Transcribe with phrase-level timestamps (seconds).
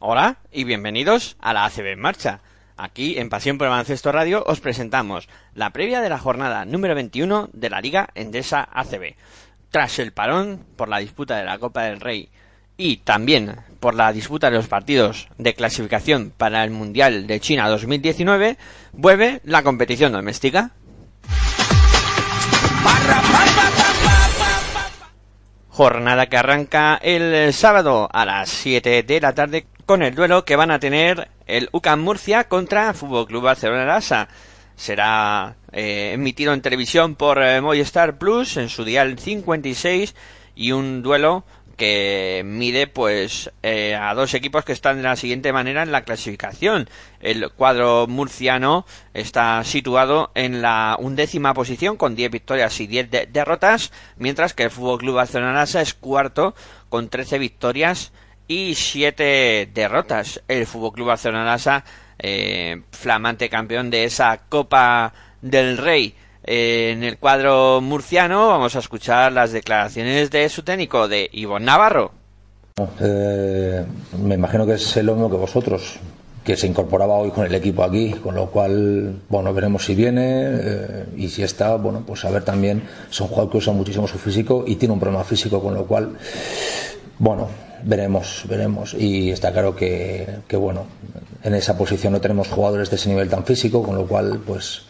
[0.00, 2.40] Hola y bienvenidos a la ACB en marcha.
[2.76, 6.94] Aquí en Pasión por el Baloncesto Radio os presentamos la previa de la jornada número
[6.94, 9.14] 21 de la Liga Endesa ACB.
[9.70, 12.28] Tras el parón por la disputa de la Copa del Rey
[12.76, 17.66] y también por la disputa de los partidos de clasificación para el Mundial de China
[17.70, 18.58] 2019,
[18.92, 20.72] vuelve la competición doméstica.
[25.70, 30.56] Jornada que arranca el sábado a las 7 de la tarde con el duelo que
[30.56, 34.28] van a tener el UCAM Murcia contra Fútbol Club Barcelona Lassa.
[34.74, 40.14] Será eh, emitido en televisión por eh, Movistar Plus en su dial 56
[40.54, 41.44] y un duelo
[41.76, 46.02] que mide pues eh, a dos equipos que están de la siguiente manera en la
[46.04, 46.88] clasificación.
[47.20, 53.26] El cuadro murciano está situado en la undécima posición con 10 victorias y 10 de-
[53.26, 56.54] derrotas, mientras que el Fútbol Club Barcelona es cuarto
[56.88, 58.10] con 13 victorias
[58.48, 60.42] y 7 derrotas.
[60.48, 61.84] El Fútbol Club Barcelona Lassa,
[62.18, 66.14] eh, flamante campeón de esa Copa del Rey.
[66.44, 71.66] Eh, en el cuadro murciano vamos a escuchar las declaraciones de su técnico, de Ivonne
[71.66, 72.12] Navarro.
[73.00, 73.84] Eh,
[74.22, 75.98] me imagino que es lo mismo que vosotros,
[76.44, 80.22] que se incorporaba hoy con el equipo aquí, con lo cual, bueno, veremos si viene
[80.24, 84.18] eh, y si está, bueno, pues a ver también, es un que usa muchísimo su
[84.18, 86.16] físico y tiene un problema físico, con lo cual,
[87.18, 87.48] bueno,
[87.86, 88.94] veremos, veremos.
[88.94, 90.86] Y está claro que, que, bueno,
[91.42, 94.82] en esa posición no tenemos jugadores de ese nivel tan físico, con lo cual, pues,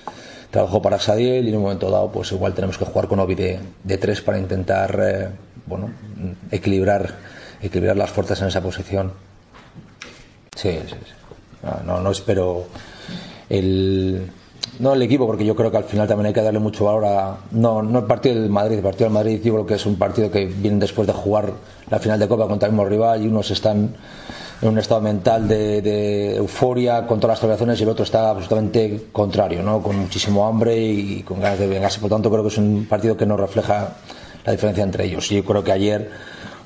[0.51, 3.35] trabajo para Sadiel y en un momento dado, pues igual tenemos que jugar con Obi
[3.35, 5.29] de, de tres para intentar, eh,
[5.67, 5.91] bueno,
[6.51, 7.15] equilibrar,
[7.61, 9.13] equilibrar las fuerzas en esa posición.
[10.57, 11.13] Sí, sí, sí.
[11.63, 12.67] No, no, no espero
[13.51, 14.31] el
[14.79, 17.05] no el equipo porque yo creo que al final también hay que darle mucho valor
[17.05, 19.87] a no no el partido del Madrid el partido del Madrid yo creo que es
[19.87, 21.53] un partido que viene después de jugar
[21.91, 23.95] la final de Copa contra el mismo rival y unos están
[24.63, 29.09] en un estado mental de, euforia con todas las celebraciones y el otro está absolutamente
[29.13, 32.01] contrario no con muchísimo hambre y con ganas de vengarse.
[32.01, 33.97] Por tanto creo que es un partido que no refleja
[34.45, 35.31] la diferencia entre ellos.
[35.31, 36.11] Y yo creo que ayer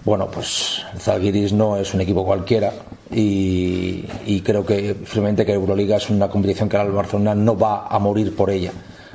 [0.04, 2.72] bueno, pues Zalgiris no es un equipo cualquiera
[3.10, 7.86] y, y creo que firmemente que Euroliga es una competición que el Barcelona no va
[7.86, 8.72] a morir por ella.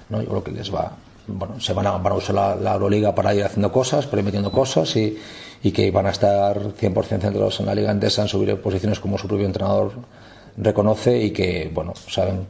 [0.09, 0.21] ¿no?
[0.21, 0.91] Yo creo que les va,
[1.27, 4.25] bueno, se van a, van a usar la, Euroliga para ir haciendo cosas, para ir
[4.25, 5.17] metiendo cosas y,
[5.63, 9.17] y que van a estar 100% centrados en la Liga Endesa, en subir posiciones como
[9.17, 9.93] su propio entrenador
[10.57, 12.45] reconoce y que, bueno, saben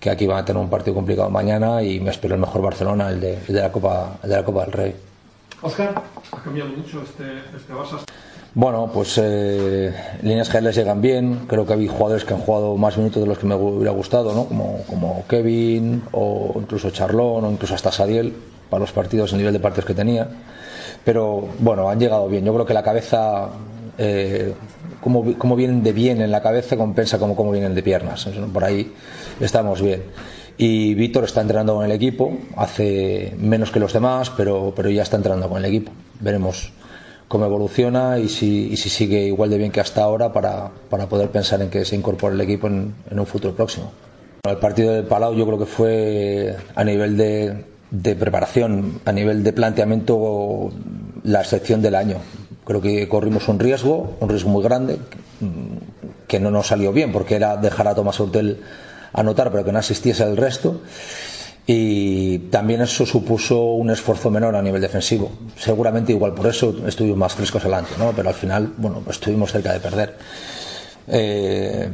[0.00, 3.10] que aquí van a tener un partido complicado mañana y me espero el mejor Barcelona,
[3.10, 4.94] el de, el de la, Copa, el de la Copa del Rey.
[5.64, 5.94] Oscar,
[6.30, 7.24] ha cambiado mucho este,
[7.56, 8.04] este Barça.
[8.52, 9.92] Bueno, pues eh,
[10.22, 11.46] líneas generales llegan bien.
[11.48, 14.34] Creo que hay jugadores que han jugado más minutos de los que me hubiera gustado,
[14.34, 14.44] ¿no?
[14.44, 18.34] Como, como Kevin o incluso Charlón o incluso hasta Sadiel
[18.68, 20.28] para los partidos, el nivel de partidos que tenía.
[21.02, 22.44] Pero bueno, han llegado bien.
[22.44, 23.48] Yo creo que la cabeza,
[23.96, 24.52] eh,
[25.00, 28.28] como, como vienen de bien en la cabeza, compensa como, como vienen de piernas.
[28.52, 28.92] Por ahí
[29.40, 30.02] estamos bien
[30.56, 35.02] y Víctor está entrenando con el equipo, hace menos que los demás, pero, pero ya
[35.02, 35.92] está entrenando con el equipo.
[36.20, 36.72] Veremos
[37.28, 41.30] cómo evoluciona y si, si sigue igual de bien que hasta ahora para, para poder
[41.30, 43.92] pensar en que se incorpore el equipo en, en un futuro próximo.
[44.44, 49.42] El partido de Palau yo creo que fue a nivel de, de preparación, a nivel
[49.42, 50.70] de planteamiento,
[51.22, 52.18] la excepción del año.
[52.64, 54.98] Creo que corrimos un riesgo, un riesgo muy grande,
[56.26, 58.60] que no nos salió bien, porque era dejar a Tomás Hortel
[59.14, 60.82] anotar, pero que no asistiese el resto.
[61.66, 65.32] Y también eso supuso un esfuerzo menor a nivel defensivo.
[65.56, 68.12] Seguramente igual por eso estuvimos más frescos adelante, ¿no?
[68.12, 70.18] Pero al final, bueno, estuvimos cerca de perder.
[71.06, 71.88] Eh,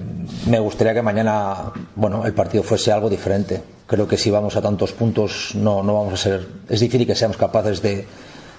[0.48, 3.62] me gustaría que mañana, bueno, el partido fuese algo diferente.
[3.86, 6.46] Creo que si vamos a tantos puntos, no, no vamos a ser.
[6.68, 8.06] Es difícil que seamos capaces de,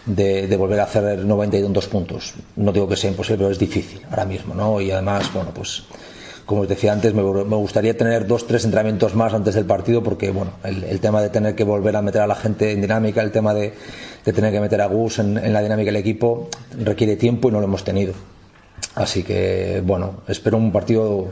[0.06, 2.36] de, de volver a hacer 90 y tantos puntos.
[2.56, 4.80] No digo que sea imposible, pero es difícil ahora mismo, ¿no?
[4.80, 5.84] Y además, bueno, pues
[6.46, 10.04] como os decía antes, me, me gustaría tener dos, tres entrenamientos más antes del partido
[10.04, 12.82] porque, bueno, el, el tema de tener que volver a meter a la gente en
[12.82, 13.74] dinámica, el tema de,
[14.26, 17.52] de tener que meter a Gus en, en la dinámica del equipo, requiere tiempo y
[17.52, 18.14] no lo hemos tenido.
[18.96, 21.28] Así que, bueno, espero un partido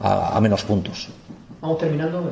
[0.00, 1.08] a, a menos puntos.
[1.60, 2.30] Vamos terminando.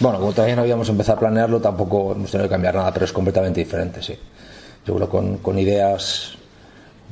[0.00, 3.04] Bueno, como todavía no habíamos empezado a planearlo, tampoco hemos tenido que cambiar nada, pero
[3.04, 4.14] es completamente diferente, sí.
[4.86, 6.32] Yo creo con, con ideas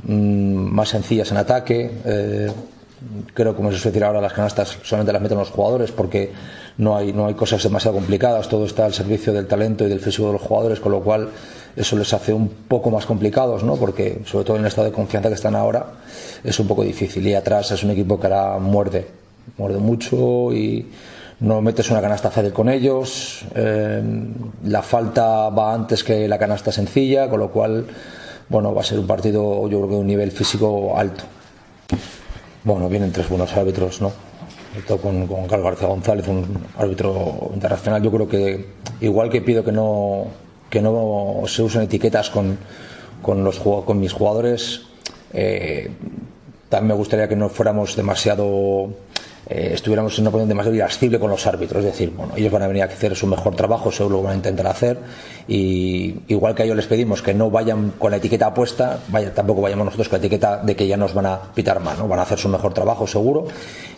[0.05, 1.91] mm, más sencillas en ataque.
[2.05, 2.51] eh,
[3.35, 6.33] creo, como se suele decir ahora, las canastas solamente las meten los jugadores porque
[6.79, 10.01] no hay, no hay cosas demasiado complicadas, todo está al servicio del talento y del
[10.01, 11.31] físico de los jugadores, con lo cual
[11.77, 13.77] eso les hace un poco más complicados, ¿no?
[13.77, 15.87] porque sobre todo en el estado de confianza que están ahora
[16.43, 17.27] es un poco difícil.
[17.27, 19.07] Y atrás es un equipo que ahora muerde,
[19.59, 20.87] muerde mucho y
[21.41, 23.45] no metes una canasta fácil con ellos.
[23.55, 24.03] eh,
[24.65, 27.87] la falta va antes que la canasta sencilla, con lo cual,
[28.49, 31.25] bueno, va a ser un partido, yo creo que de un nivel físico alto.
[32.67, 34.13] Bueno, vienen tres buenos árbitros, ¿no?
[35.01, 38.03] Con, con Carlos García González, un árbitro internacional.
[38.03, 38.67] Yo creo que,
[39.01, 40.27] igual que pido que no,
[40.69, 42.59] que no se usen etiquetas con,
[43.23, 44.83] con, los, con mis jugadores,
[45.33, 45.93] eh,
[46.69, 48.89] también me gustaría que no fuéramos demasiado
[49.49, 52.67] eh, estuviéramos no poniendo demasiado irascible con los árbitros, es decir, bueno, ellos van a
[52.67, 54.99] venir a hacer su mejor trabajo, seguro lo van a intentar hacer,
[55.47, 59.33] y igual que a ellos les pedimos que no vayan con la etiqueta puesta, vaya,
[59.33, 62.09] tampoco vayamos nosotros con la etiqueta de que ya nos van a pitar mal, ¿no?
[62.09, 63.47] van a hacer su mejor trabajo seguro,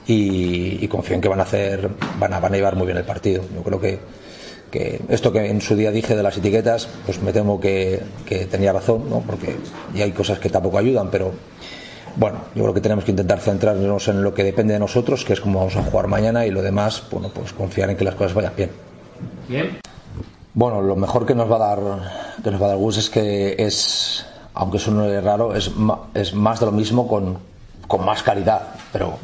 [0.07, 2.99] y, y confío en que van a hacer, van a, van a llevar muy bien
[2.99, 3.43] el partido.
[3.55, 3.99] Yo creo que,
[5.09, 8.71] esto que en su día dije de las etiquetas, pues me temo que, que tenía
[8.71, 9.21] razón, ¿no?
[9.21, 9.57] porque
[9.95, 11.33] ya hay cosas que tampoco ayudan, pero
[12.19, 15.35] bueno, yo creo que tenemos que intentar centrarnos en lo que depende de nosotros, que
[15.35, 18.17] es cómo vamos a jugar mañana y lo demás, bueno, pues confiar en que las
[18.17, 18.71] cosas vayan bien.
[19.49, 19.79] Bien.
[20.53, 21.79] Bueno, lo mejor que nos va a dar
[22.43, 24.87] que nos va a dar Gus es que es, aunque es
[25.23, 25.71] raro, es,
[26.15, 27.39] es más de lo mismo con,
[27.87, 28.63] con más calidad,
[28.93, 29.15] pero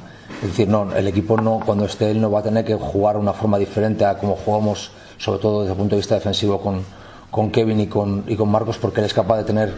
[0.40, 3.16] es decir, no, el equipo no cuando esté él no va a tener que jugar
[3.16, 6.84] una forma diferente a como jugamos, sobre todo desde el punto de vista defensivo con,
[7.32, 9.72] con Kevin y con, y con Marcos, porque él es capaz de tener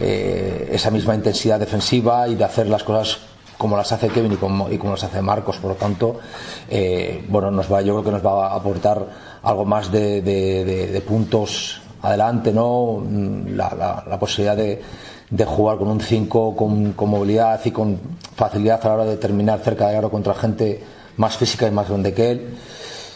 [0.00, 3.18] eh, esa misma intensidad defensiva y de hacer las cosas
[3.56, 5.56] como las hace Kevin y como, y como las hace Marcos.
[5.56, 6.16] Por lo tanto,
[6.70, 9.04] eh, bueno, nos va, yo creo que nos va a aportar
[9.42, 12.98] algo más de, de- puntos adelante, ¿no?
[13.04, 14.80] Mm, La, la- posibilidad de,
[15.30, 17.98] de jugar con un 5 con, con movilidad y con
[18.36, 20.80] facilidad a la hora de terminar cerca de aro contra gente
[21.16, 22.54] más física y más grande que él.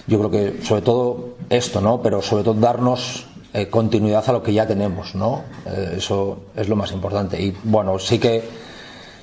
[0.09, 2.03] Yo creo que sobre todo esto, ¿no?
[2.03, 5.43] Pero sobre todo darnos eh, continuidad a lo que ya tenemos, ¿no?
[5.67, 7.41] Eh, eso es lo más importante.
[7.41, 8.43] Y bueno, sí que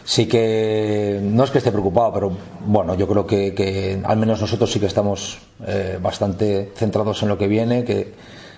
[0.10, 2.32] sí que no es que esté preocupado, pero
[2.66, 5.38] bueno, yo creo que, que al menos nosotros sí que estamos
[5.68, 8.14] eh, bastante centrados en lo que viene, que,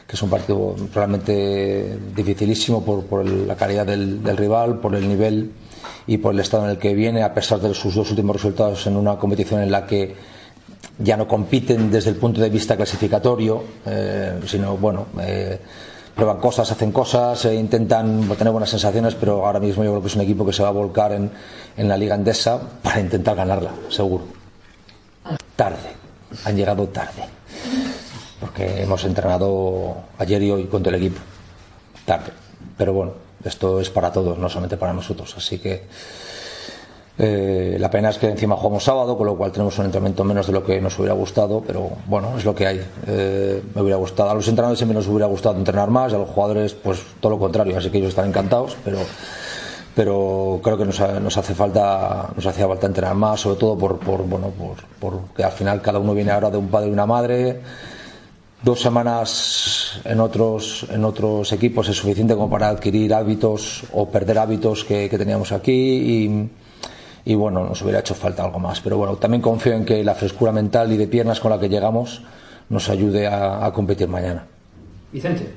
[0.07, 5.07] que es un partido realmente dificilísimo por, por la calidad del, del rival, por el
[5.07, 5.51] nivel
[6.07, 8.87] y por el estado en el que viene, a pesar de sus dos últimos resultados
[8.87, 10.15] en una competición en la que
[11.03, 15.59] ya no compiten desde el punto de vista clasificatorio, eh, sino bueno, eh,
[16.15, 20.07] prueban cosas, hacen cosas, eh, intentan tener buenas sensaciones, pero ahora mismo yo creo que
[20.07, 21.31] es un equipo que se va a volcar en,
[21.77, 24.25] en la Liga Endesa para intentar ganarla, seguro.
[25.55, 25.77] Tarde,
[26.45, 27.23] han llegado tarde,
[28.39, 31.19] porque hemos entrenado ayer y hoy con el equipo,
[32.05, 32.31] tarde,
[32.77, 33.13] pero bueno,
[33.43, 35.83] esto es para todos, no solamente para nosotros, así que
[37.17, 40.47] eh, la pena es que encima jugamos sábado, con lo cual tenemos un entrenamiento menos
[40.47, 42.81] de lo que nos hubiera gustado, pero bueno, es lo que hay.
[43.07, 46.29] Eh, me hubiera gustado, a los entrenadores siempre nos hubiera gustado entrenar más, a los
[46.29, 48.99] jugadores, pues todo lo contrario, así que ellos están encantados, pero
[49.93, 53.99] pero creo que nos, nos hace falta nos hacía falta entrenar más sobre todo por,
[53.99, 56.93] por bueno por, por que al final cada uno viene ahora de un padre y
[56.93, 57.59] una madre
[58.63, 64.39] dos semanas en otros en otros equipos es suficiente como para adquirir hábitos o perder
[64.39, 66.49] hábitos que, que teníamos aquí y,
[67.25, 68.81] y bueno nos hubiera hecho falta algo más.
[68.81, 71.69] Pero bueno también confío en que la frescura mental y de piernas con la que
[71.69, 72.21] llegamos
[72.69, 74.45] nos ayude a, a competir mañana.
[75.11, 75.51] Vicente.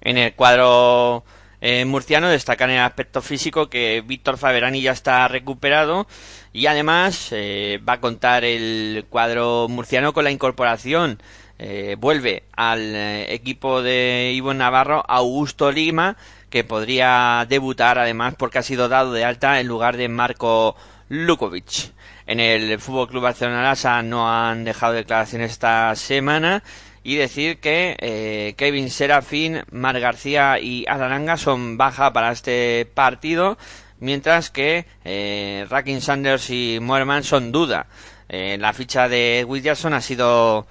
[0.00, 1.24] En el cuadro
[1.60, 6.06] eh, murciano destacan el aspecto físico que Víctor Faberani ya está recuperado
[6.52, 11.18] y además eh, va a contar el cuadro murciano con la incorporación.
[11.58, 16.16] Eh, vuelve al eh, equipo de Ivo Navarro Augusto Lima
[16.50, 20.76] que podría debutar además porque ha sido dado de alta en lugar de Marco
[21.08, 21.92] Lukovic.
[22.26, 26.62] En el Fútbol Club Barcelona no han dejado declaraciones esta semana
[27.02, 33.56] y decir que eh, Kevin Serafín, Mar García y Adaranga son baja para este partido,
[33.98, 35.66] mientras que eh,
[36.00, 37.86] Sanders y Moerman son duda.
[38.28, 40.66] Eh, la ficha de Williamson ha sido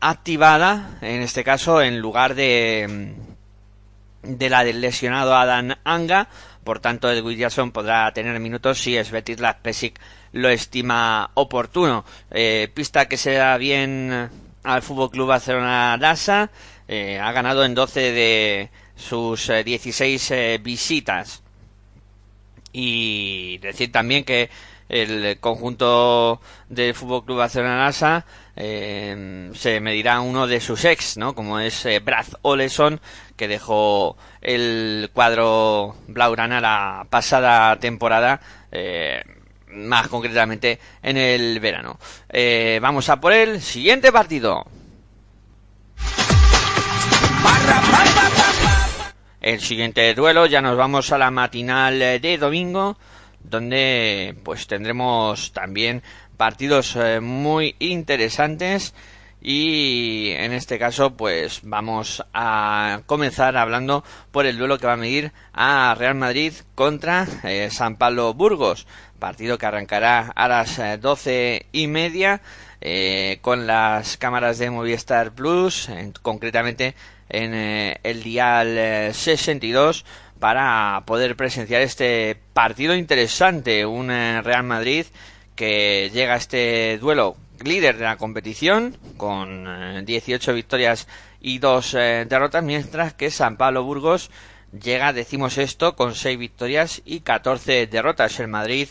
[0.00, 3.14] activada, en este caso, en lugar de,
[4.24, 6.28] de la del lesionado Adam Anga,
[6.64, 10.00] por tanto Ed Williamson podrá tener minutos si Svetislav Pesic
[10.32, 12.04] lo estima oportuno.
[12.30, 14.30] Eh, pista que se da bien
[14.64, 16.50] al Fútbol Club Barcelona Lassa,
[16.88, 21.42] eh, ha ganado en 12 de sus eh, 16 eh, visitas.
[22.72, 24.50] Y decir también que
[24.88, 31.34] el conjunto del Fútbol Club Barcelona Lassa eh, se medirá uno de sus ex, ¿no?
[31.34, 33.00] Como es eh, Brad Oleson,
[33.36, 38.40] que dejó el cuadro blaugrana la pasada temporada.
[38.70, 39.22] Eh,
[39.68, 41.98] más concretamente en el verano.
[42.80, 44.64] Vamos a por el siguiente partido.
[49.40, 52.96] El siguiente duelo ya nos vamos a la matinal de domingo
[53.44, 56.02] donde pues tendremos también
[56.36, 58.94] partidos eh, muy interesantes.
[59.46, 64.96] Y en este caso pues vamos a comenzar hablando por el duelo que va a
[64.96, 68.86] medir a Real Madrid contra eh, San Pablo Burgos.
[69.18, 72.40] Partido que arrancará a las eh, doce y media
[73.40, 76.94] con las cámaras de Movistar Plus en- concretamente
[77.30, 77.54] en
[78.02, 80.04] el dial eh, 62
[80.38, 83.86] para poder presenciar este partido interesante.
[83.86, 85.06] Un Real Madrid
[85.56, 91.06] que llega a este duelo líder de la competición con eh, 18 victorias
[91.40, 91.92] y 2
[92.26, 94.30] derrotas, mientras que San Pablo Burgos
[94.72, 98.40] llega decimosexto con 6 victorias y 14 derrotas.
[98.40, 98.88] El Madrid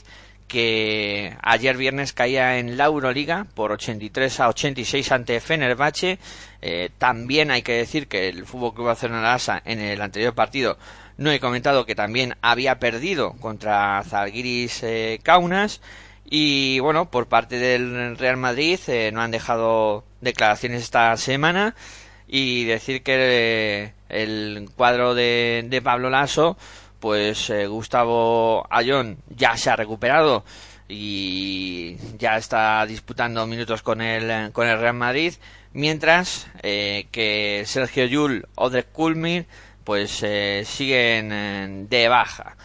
[0.48, 6.20] que ayer viernes caía en la Euroliga por 83 a 86 ante Fenerbahce.
[6.62, 10.78] Eh, también hay que decir que el Fútbol Club Barcelona en el anterior partido
[11.18, 15.82] no he comentado que también había perdido contra Zalgiris eh, Kaunas
[16.30, 21.76] y bueno, por parte del Real Madrid eh, no han dejado declaraciones esta semana
[22.28, 26.58] y decir que eh, el cuadro de, de Pablo Lasso,
[27.00, 30.44] pues eh, Gustavo Ayón ya se ha recuperado
[30.90, 35.34] y ya está disputando minutos con el, con el Real Madrid,
[35.74, 39.46] mientras eh, que Sergio Yul o de Kulmir
[39.84, 40.24] pues
[40.64, 42.56] siguen de baja.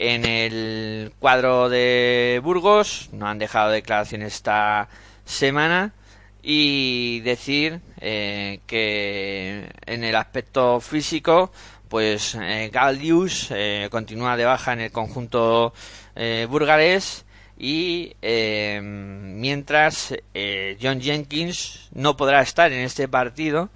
[0.00, 4.88] En el cuadro de Burgos no han dejado declaraciones esta
[5.24, 5.92] semana
[6.40, 11.50] y decir eh, que en el aspecto físico
[11.88, 15.72] pues eh, Galdius eh, continúa de baja en el conjunto
[16.14, 17.24] eh, burgalés
[17.58, 23.70] y eh, mientras eh, John Jenkins no podrá estar en este partido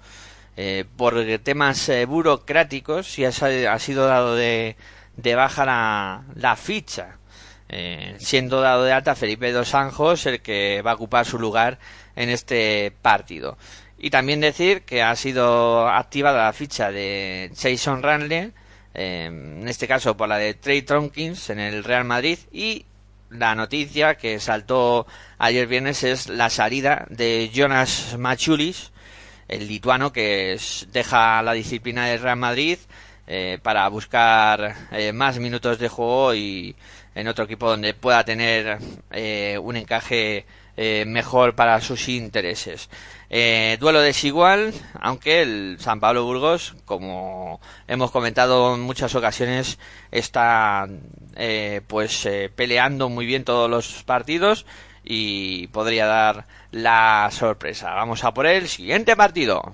[0.95, 4.75] por temas burocráticos y ha, ha sido dado de,
[5.15, 7.17] de baja la, ficha.
[7.69, 11.79] Eh, siendo dado de alta Felipe Dos Anjos el que va a ocupar su lugar
[12.15, 13.57] en este partido.
[13.97, 18.51] Y también decir que ha sido activada la ficha de Jason Ranley
[18.93, 22.37] eh, en este caso por la de Trey Tompkins en el Real Madrid.
[22.51, 22.85] Y
[23.29, 25.07] la noticia que saltó
[25.39, 28.91] ayer viernes es la salida de Jonas Machulis
[29.47, 30.59] el lituano que
[30.91, 32.77] deja la disciplina del Real Madrid
[33.27, 36.75] eh, para buscar eh, más minutos de juego y
[37.15, 38.79] en otro equipo donde pueda tener
[39.11, 42.89] eh, un encaje eh, mejor para sus intereses.
[43.79, 49.79] Duelo desigual, aunque el San Pablo Burgos, como hemos comentado en muchas ocasiones,
[50.11, 50.87] está
[51.87, 54.67] pues peleando muy bien todos los partidos
[55.03, 57.95] y podría dar la sorpresa.
[57.95, 59.73] Vamos a por el siguiente partido.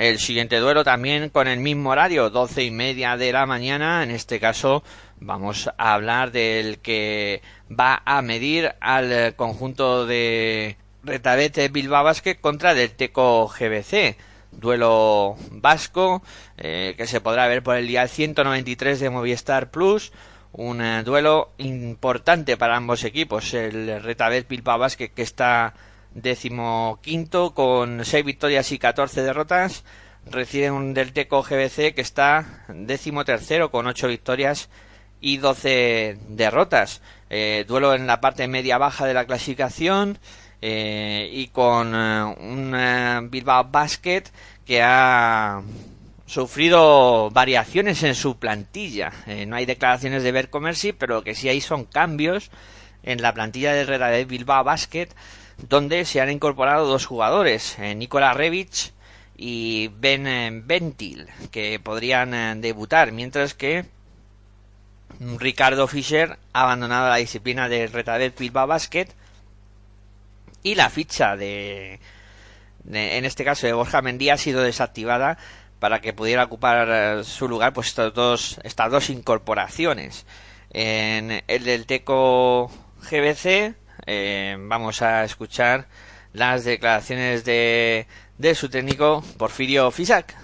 [0.00, 4.02] El siguiente duelo también con el mismo horario, doce y media de la mañana.
[4.02, 4.82] En este caso
[5.18, 12.36] vamos a hablar del que va a medir al eh, conjunto de Retabete Bilbao Basket
[12.36, 14.16] contra del Teco GBC.
[14.52, 16.22] Duelo vasco
[16.56, 20.12] eh, que se podrá ver por el día 193 de Movistar Plus.
[20.52, 23.52] Un eh, duelo importante para ambos equipos.
[23.52, 25.74] El Retabet Bilbao Basket que está
[26.14, 29.84] décimo quinto con seis victorias y 14 derrotas
[30.26, 34.68] recibe un del Teco GBC que está décimo tercero con ocho victorias
[35.20, 37.00] y 12 derrotas
[37.30, 40.18] Eh, duelo en la parte media baja de la clasificación
[40.60, 44.24] eh, y con eh, un eh, Bilbao Basket
[44.66, 45.62] que ha
[46.26, 49.12] sufrido variaciones en su plantilla.
[49.48, 52.50] No hay declaraciones de Bercomersi, pero lo que sí hay son cambios
[53.02, 55.08] en la plantilla de Real de Bilbao Basket,
[55.68, 58.92] donde se han incorporado dos jugadores, eh, Nikola Revic
[59.36, 63.84] y Ben eh, Ventil, que podrían eh, debutar, mientras que
[65.38, 69.08] Ricardo Fischer ha abandonado la disciplina de Retadet Bilbao Basket
[70.62, 72.00] y la ficha de,
[72.90, 75.36] en este caso de Borja Mendía ha sido desactivada
[75.78, 80.26] para que pudiera ocupar su lugar pues dos, estas dos incorporaciones.
[80.72, 82.70] En el del Teco
[83.10, 83.74] GBC
[84.06, 85.86] eh, vamos a escuchar
[86.32, 88.06] las declaraciones de,
[88.38, 90.34] de su técnico Porfirio Fisac.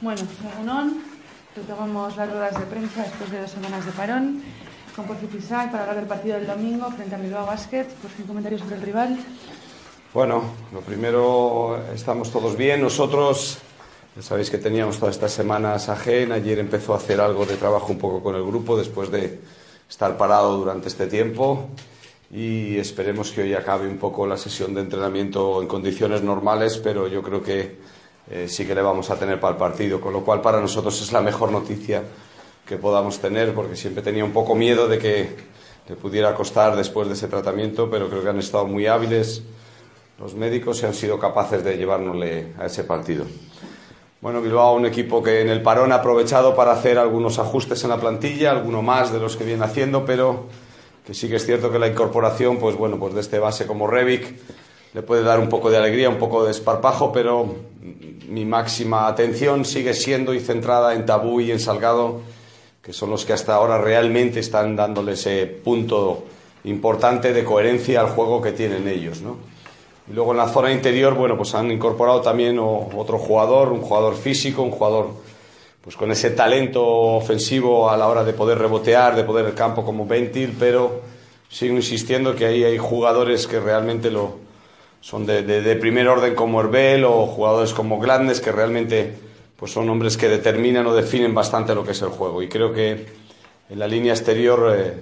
[0.00, 0.20] Bueno,
[0.54, 1.02] Egunon,
[1.56, 4.42] retomamos las ruedas de prensa después de dos semanas de parón
[4.94, 7.86] con Porfirio Fisac para hablar del partido del domingo frente a Bilbao Basket.
[7.86, 9.18] Por fin, comentarios sobre el rival.
[10.12, 12.80] Bueno, lo primero, estamos todos bien.
[12.80, 13.58] Nosotros,
[14.22, 16.36] sabéis que teníamos todas estas semanas ajena.
[16.36, 19.40] Ayer empezó a hacer algo de trabajo un poco con el grupo después de
[19.88, 21.68] estar parado durante este tiempo.
[22.30, 27.08] Y esperemos que hoy acabe un poco la sesión de entrenamiento en condiciones normales, pero
[27.08, 27.76] yo creo que
[28.30, 30.00] eh, sí que le vamos a tener para el partido.
[30.00, 32.02] Con lo cual, para nosotros es la mejor noticia
[32.64, 35.28] que podamos tener, porque siempre tenía un poco miedo de que
[35.88, 39.42] le pudiera costar después de ese tratamiento, pero creo que han estado muy hábiles
[40.18, 43.26] los médicos y han sido capaces de llevárnosle a ese partido.
[44.24, 47.90] Bueno, Bilbao, un equipo que en el parón ha aprovechado para hacer algunos ajustes en
[47.90, 50.46] la plantilla, alguno más de los que viene haciendo, pero
[51.06, 53.86] que sí que es cierto que la incorporación, pues bueno, pues de este base como
[53.86, 54.34] Revic
[54.94, 57.54] le puede dar un poco de alegría, un poco de esparpajo, pero
[58.26, 62.22] mi máxima atención sigue siendo y centrada en Tabú y en Salgado,
[62.80, 66.24] que son los que hasta ahora realmente están dándole ese punto
[66.64, 69.36] importante de coherencia al juego que tienen ellos, ¿no?
[70.08, 74.14] Y luego en la zona interior, bueno, pues han incorporado también otro jugador, un jugador
[74.16, 75.08] físico, un jugador
[75.80, 79.84] pues con ese talento ofensivo a la hora de poder rebotear, de poder el campo
[79.84, 81.00] como Ventil, pero
[81.50, 84.42] sigo insistiendo que ahí hay jugadores que realmente lo
[85.00, 89.12] son de, de- de primer orden como Herbel o jugadores como Gladness que realmente
[89.56, 92.42] pues son hombres que determinan o definen bastante lo que es el juego.
[92.42, 93.06] Y creo que
[93.68, 94.94] en la línea exterior, eh,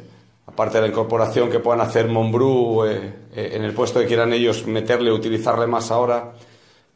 [0.47, 4.33] aparte de la incorporación que puedan hacer Monbrú eh, eh, en el puesto que quieran
[4.33, 6.33] ellos meterle, utilizarle más ahora,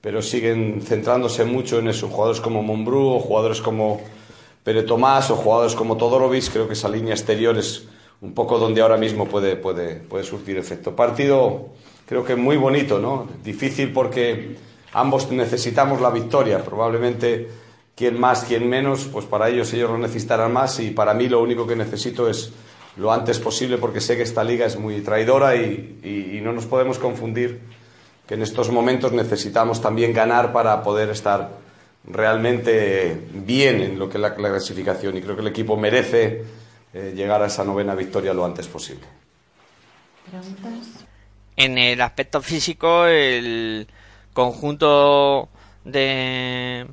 [0.00, 2.08] pero siguen centrándose mucho en eso.
[2.08, 4.00] Jugadores como Monbrú o jugadores como
[4.62, 7.86] Pere Tomás o jugadores como Todorovic, creo que esa línea exterior es
[8.20, 10.94] un poco donde ahora mismo puede, puede, puede surtir efecto.
[10.94, 11.68] Partido
[12.06, 13.28] creo que muy bonito, ¿no?
[13.44, 14.56] Difícil porque
[14.92, 16.64] ambos necesitamos la victoria.
[16.64, 17.48] Probablemente
[17.94, 21.42] quien más, quien menos, pues para ellos ellos lo necesitarán más y para mí lo
[21.42, 22.52] único que necesito es
[22.96, 26.52] lo antes posible porque sé que esta liga es muy traidora y, y- y no
[26.52, 27.60] nos podemos confundir
[28.26, 31.50] que en estos momentos necesitamos también ganar para poder estar
[32.04, 36.44] realmente bien en lo que es la clasificación y creo que el equipo merece
[36.94, 39.04] eh, llegar a esa novena victoria lo antes posible.
[40.30, 41.04] ¿Preguntas?
[41.56, 43.86] En el aspecto físico, el
[44.32, 45.48] conjunto
[45.84, 46.86] de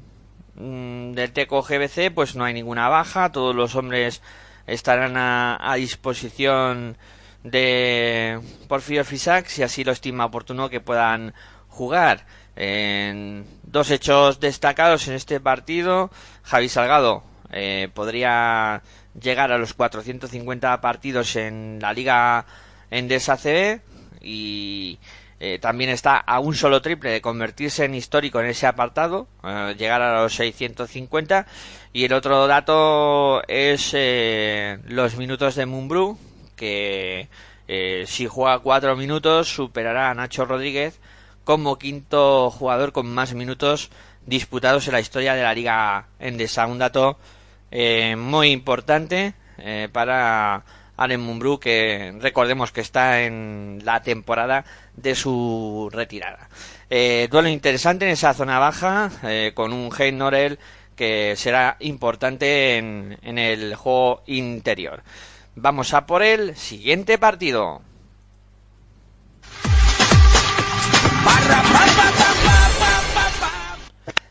[0.55, 4.21] mm, del Teco GBC, pues no hay ninguna baja, todos los hombres
[4.67, 6.97] estarán a, disposición
[7.43, 11.33] de Porfirio Fisac si así lo estima oportuno que puedan
[11.67, 12.25] jugar.
[12.55, 16.11] En dos hechos destacados en este partido,
[16.43, 18.83] Javi Salgado eh, podría
[19.19, 22.45] llegar a los 450 partidos en la Liga
[22.91, 23.81] Endesa CB
[24.21, 24.99] y
[25.45, 29.75] eh, también está a un solo triple de convertirse en histórico en ese apartado, eh,
[29.77, 31.47] llegar a los 650.
[31.91, 36.17] Y el otro dato es eh, los minutos de Mumbrú,
[36.55, 37.27] que
[38.07, 41.01] si juega cuatro minutos superará a Nacho Rodríguez
[41.43, 43.89] como quinto jugador con más minutos
[44.25, 46.67] disputados en la historia de la Liga Endesa.
[46.67, 47.17] Un dato
[48.15, 49.33] muy importante
[49.91, 50.63] para
[50.95, 54.63] Allen Mumbrú, que recordemos que está en la temporada
[54.95, 56.49] de su retirada.
[56.89, 60.59] Eh, duelo interesante en esa zona baja, eh, con un Hein Norel
[60.95, 65.03] que será importante en, en el juego interior.
[65.55, 67.81] Vamos a por el siguiente partido.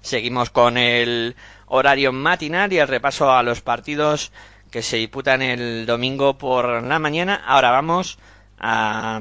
[0.01, 4.33] Seguimos con el horario matinal y el repaso a los partidos
[4.70, 7.42] que se disputan el domingo por la mañana.
[7.46, 8.18] Ahora vamos
[8.59, 9.20] a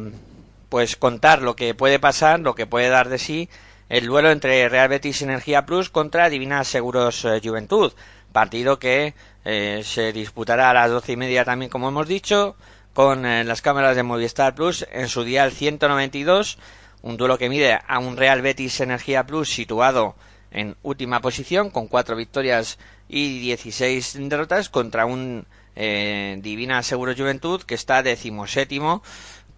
[0.72, 3.50] pues contar lo que puede pasar, lo que puede dar de sí
[3.90, 7.92] el duelo entre Real Betis Energía Plus contra Divina Seguros eh, Juventud.
[8.32, 12.56] Partido que eh, se disputará a las doce y media también, como hemos dicho,
[12.94, 16.58] con eh, las cámaras de Movistar Plus en su dial 192.
[17.02, 20.16] Un duelo que mide a un Real Betis Energía Plus situado
[20.52, 22.80] en última posición con cuatro victorias
[23.10, 29.02] y 16 derrotas contra un eh, Divina Seguro Juventud que está decimoséptimo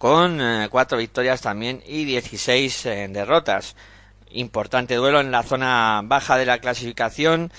[0.04, 3.74] con eh, cuatro victorias también y 16 eh, derrotas.
[4.32, 7.50] Importante duelo en la zona baja de la clasificación.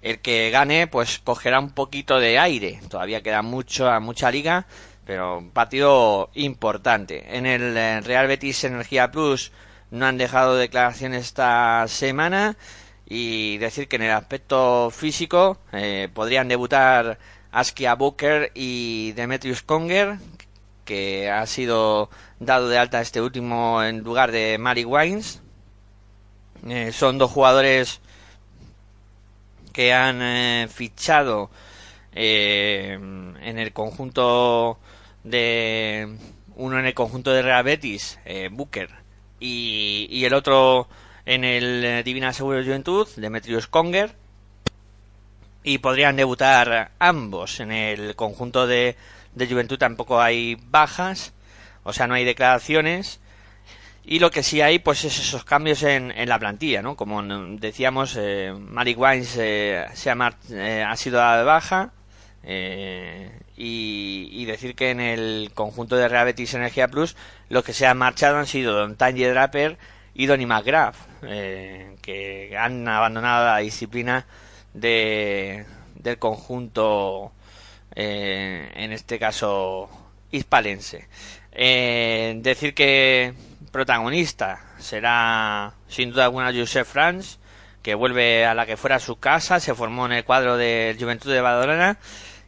[0.00, 2.80] El que gane, pues cogerá un poquito de aire.
[2.88, 4.66] Todavía queda mucho, mucha liga,
[5.04, 7.36] pero un partido importante.
[7.36, 9.52] En el eh, Real Betis Energía Plus,
[9.90, 12.56] no han dejado declaraciones esta semana
[13.04, 17.18] y decir que en el aspecto físico eh, podrían debutar
[17.52, 20.16] Askia Booker y Demetrius Conger,
[20.90, 25.40] que ha sido dado de alta este último en lugar de Mary Wines.
[26.68, 28.00] Eh, son dos jugadores
[29.72, 31.48] que han eh, fichado
[32.12, 34.80] eh, en el conjunto
[35.22, 36.08] de
[36.56, 38.18] uno en el conjunto de Real Betis,
[38.50, 38.90] Booker,
[39.38, 40.88] y, el otro
[41.24, 44.16] en el Divina Seguro Juventud, Demetrius Conger,
[45.62, 48.96] y podrían debutar ambos en el conjunto de,
[49.34, 49.78] de Juventud.
[49.78, 51.32] Tampoco hay bajas,
[51.82, 53.20] o sea, no hay declaraciones.
[54.04, 56.96] Y lo que sí hay, pues es esos cambios en, en la plantilla, ¿no?
[56.96, 57.22] Como
[57.58, 61.92] decíamos, eh, Mary Wines eh, se ha, eh, ha sido dada de baja.
[62.42, 67.16] eh, y, y decir que en el conjunto de Real Betis Energía Plus
[67.48, 69.78] los que se han marchado han sido Don Tanje Draper
[70.14, 74.26] y Donny McGrath, eh, que han abandonado la disciplina
[74.74, 75.64] de,
[75.96, 77.32] del conjunto,
[77.94, 79.88] eh, en este caso
[80.30, 81.08] hispalense.
[81.52, 83.34] Eh, decir que
[83.72, 87.38] protagonista será sin duda alguna Josep Franz,
[87.82, 91.32] que vuelve a la que fuera su casa, se formó en el cuadro del Juventud
[91.32, 91.98] de Badalona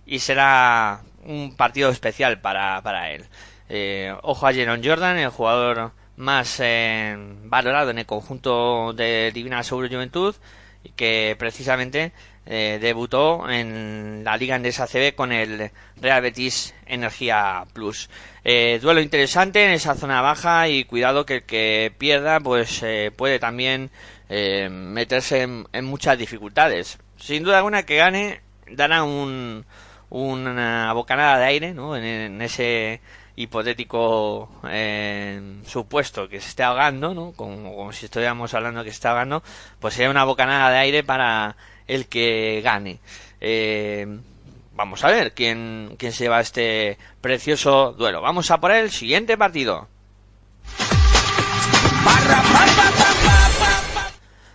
[0.06, 3.24] y será un partido especial para, para él.
[3.68, 9.62] Eh, ojo a Jeron Jordan, el jugador más eh, valorado en el conjunto de Divina
[9.62, 10.35] Seguro Juventud
[10.85, 12.12] y que precisamente
[12.47, 18.11] eh, debutó en la Liga Endesa CB con el Real Betis Energía Plus.
[18.45, 23.12] Eh, duelo interesante en esa zona baja y cuidado que el que pierda pues eh,
[23.16, 23.90] puede también
[24.29, 26.99] eh, meterse en, muchas dificultades.
[27.16, 29.64] Sin duda alguna que gane dará un,
[30.11, 31.97] una bocanada de aire ¿no?
[31.97, 33.01] en ese
[33.37, 37.33] hipotético eh, supuesto que se esté ahogando, ¿no?
[37.33, 39.42] Como, si estuviéramos hablando que se está ahogando,
[39.81, 42.99] pues sería una bocanada de aire para el que gane.
[43.40, 44.07] Eh,
[44.75, 48.21] vamos a ver quién, quién se lleva este precioso duelo.
[48.21, 49.88] Vamos a por el siguiente partido.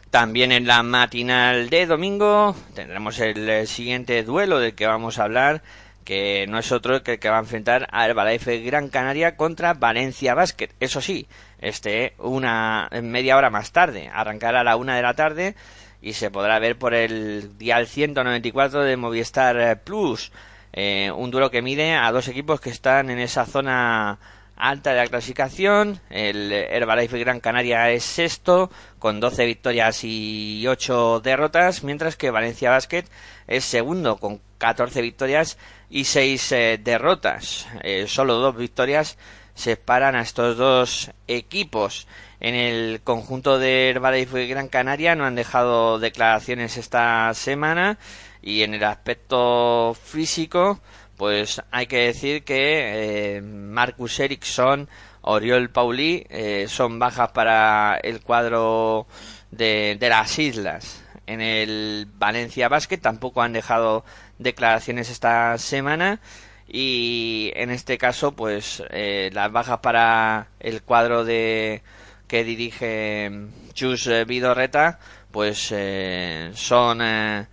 [0.10, 5.62] También en la matinal de domingo tendremos el, siguiente duelo del que vamos a hablar,
[6.08, 9.74] que no es otro que el que va a enfrentar a Herbalife Gran Canaria contra
[9.74, 10.70] Valencia Basket.
[10.80, 11.28] Eso sí,
[11.60, 15.56] este una media hora más tarde, arrancará a la una de la tarde
[16.02, 20.32] y se podrá ver por el dial 194 de Movistar eh, Plus.
[20.72, 24.17] Eh, un duelo que mide a dos equipos que están en esa zona
[24.56, 26.00] alta de la clasificación.
[26.10, 32.70] El Herbalife Gran Canaria es sexto con 12 victorias y 8 derrotas, mientras que Valencia
[32.70, 33.04] Basket
[33.48, 35.58] es segundo con 14 victorias
[35.89, 37.67] y 6 eh, derrotas.
[37.84, 39.17] Eh, solo dos victorias
[39.56, 42.08] separan a estos dos equipos.
[42.39, 47.98] En el conjunto de Herbalife Gran Canaria no han dejado declaraciones esta semana
[48.41, 50.80] y en el aspecto físico
[51.17, 54.88] pues hay que decir que eh, Marcus Ericsson,
[55.22, 59.08] Oriol Pauli eh, son bajas para el cuadro
[59.50, 61.04] de, de las islas.
[61.28, 64.04] En el Valencia Basket tampoco han dejado
[64.40, 66.20] declaraciones esta semana
[66.68, 71.82] y en este caso pues eh, las bajas para el cuadro de
[72.28, 73.32] que dirige
[73.74, 75.00] Chus eh, Vidorreta
[75.32, 77.48] pues eh, son eh,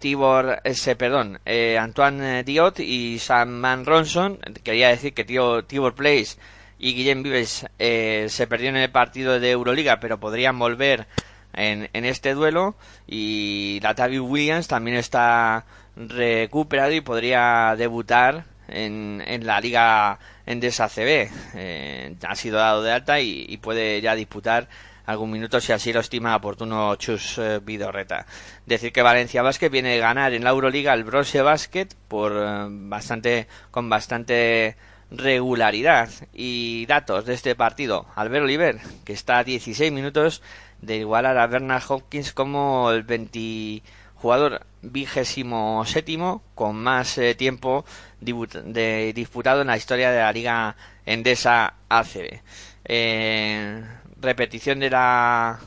[0.00, 4.38] Tibor, ese, perdón, eh, Antoine eh, Diot y Sam Van Ronson.
[4.64, 6.38] Quería decir que tío, Tibor Place
[6.78, 11.06] y Guillem Vives eh, se perdieron en el partido de Euroliga, pero podrían volver
[11.52, 12.76] en, en este duelo.
[13.06, 15.64] Y Latavius Williams también está
[15.96, 21.28] recuperado y podría debutar en, en la Liga Endesa CB.
[21.54, 24.68] Eh, ha sido dado de alta y, puede ya disputar
[25.06, 28.26] algún minuto si así lo estima oportuno Chus eh, Vidorreta.
[28.66, 32.66] Decir que Valencia Basket viene de ganar en la Euroliga el Bronce Basket por eh,
[32.68, 34.76] bastante con bastante
[35.10, 38.06] regularidad y datos de este partido.
[38.14, 40.42] Albert Oliver, que está a 16 minutos
[40.82, 43.82] de igualar a Bernard Hopkins como el 20
[44.14, 47.84] jugador vigésimo séptimo con más eh, tiempo
[48.20, 52.40] de disputado en la historia de la Liga Endesa ACB.
[52.84, 53.82] Eh,
[54.20, 55.58] repetición de la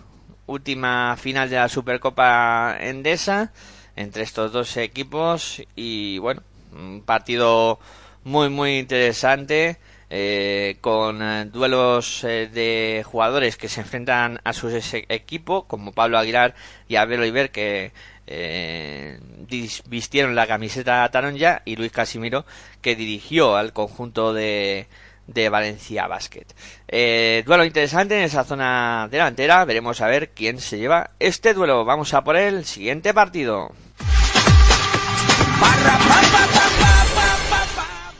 [0.46, 3.52] última final de la Supercopa Endesa
[3.96, 6.42] entre estos dos equipos y bueno,
[6.74, 7.80] un partido
[8.24, 9.78] muy muy interesante
[10.16, 14.70] eh, con eh, duelos eh, de jugadores que se enfrentan a su
[15.10, 16.54] equipo como Pablo Aguilar
[16.88, 17.92] y Abel Oliver que
[19.88, 22.46] vistieron la camiseta taronja y Luis Casimiro
[22.80, 24.86] que dirigió al conjunto de
[25.26, 26.46] de Valencia Basket.
[27.44, 29.66] Duelo interesante en esa zona delantera.
[29.66, 31.86] Veremos a ver quién se lleva este duelo.
[31.86, 33.72] Vamos a por el siguiente partido.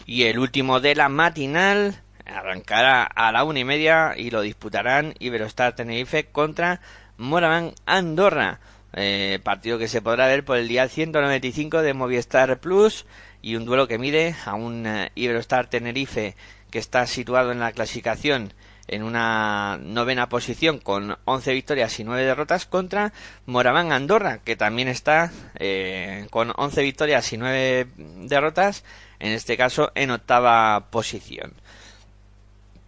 [0.06, 5.14] Y el último de la matinal arrancará a la una y media y lo disputarán
[5.20, 6.82] Iberostar Tenerife contra
[7.18, 8.60] Moraván Andorra.
[8.96, 13.08] Eh, partido que se podrá ver por el día 195 de Movistar Plus
[13.42, 16.36] y un duelo que mide a un eh, Iberostar Tenerife
[16.70, 18.54] que está situado en la clasificación
[18.88, 23.14] en una novena posición con 11 victorias y 9 derrotas contra
[23.48, 27.88] Moraván Andorra que también está eh, con 11 victorias y 9
[28.28, 28.84] derrotas
[29.24, 31.54] en este caso en octava posición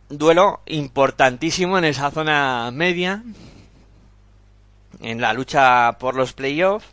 [0.10, 3.24] duelo importantísimo en esa zona media
[5.00, 6.88] en la lucha por los playoffs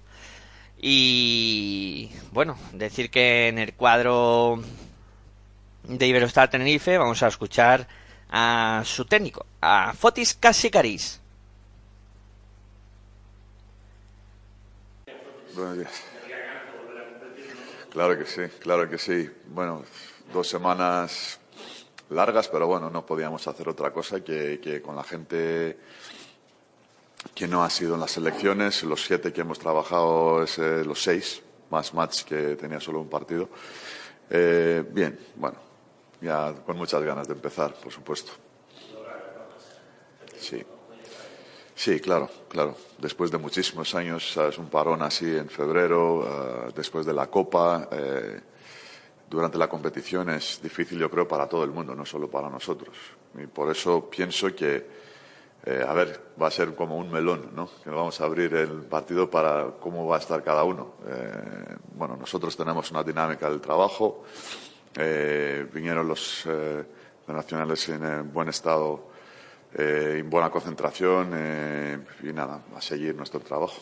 [0.81, 4.62] y bueno, decir que en el cuadro
[5.85, 7.87] de Iberostar Tenerife vamos a escuchar
[8.31, 11.20] a su técnico, a Fotis Casikaris.
[15.55, 16.12] Buenos días.
[17.92, 19.31] Claro que sí, claro que sí.
[19.48, 19.83] Bueno,
[20.33, 21.38] dos semanas
[22.09, 25.78] largas, pero bueno, no podíamos hacer otra cosa que, que con la gente
[27.35, 31.42] que no ha sido en las elecciones, los siete que hemos trabajado es los seis,
[31.70, 33.50] más match que tenía solo un partido.
[34.31, 35.59] Eh, bien, bueno,
[36.22, 38.33] ya con muchas ganas de empezar, por supuesto.
[40.38, 40.64] Sí.
[41.74, 42.76] Sí, claro, claro.
[42.98, 44.58] Después de muchísimos años, ¿sabes?
[44.58, 48.40] un parón así en febrero, eh, después de la Copa, eh,
[49.28, 52.94] durante la competición es difícil, yo creo, para todo el mundo, no solo para nosotros.
[53.38, 55.02] Y por eso pienso que
[55.64, 57.70] eh, a ver, va a ser como un melón, ¿no?
[57.85, 60.94] Que vamos a abrir el partido para cómo va a estar cada uno.
[61.06, 64.24] Eh, bueno, nosotros tenemos una dinámica del trabajo.
[64.96, 66.46] Eh, vinieron los
[67.28, 69.12] nacionales en buen estado,
[69.74, 73.80] eh, en buena concentración eh, y nada, a seguir nuestro trabajo.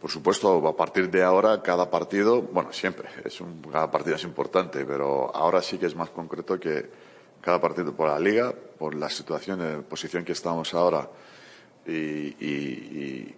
[0.00, 4.24] Por supuesto, a partir de ahora, cada partido, bueno, siempre, es un, cada partido es
[4.24, 6.90] importante, pero ahora sí que es más concreto que
[7.40, 11.08] cada partido por la liga, por la situación, la posición que estamos ahora,
[11.86, 13.34] y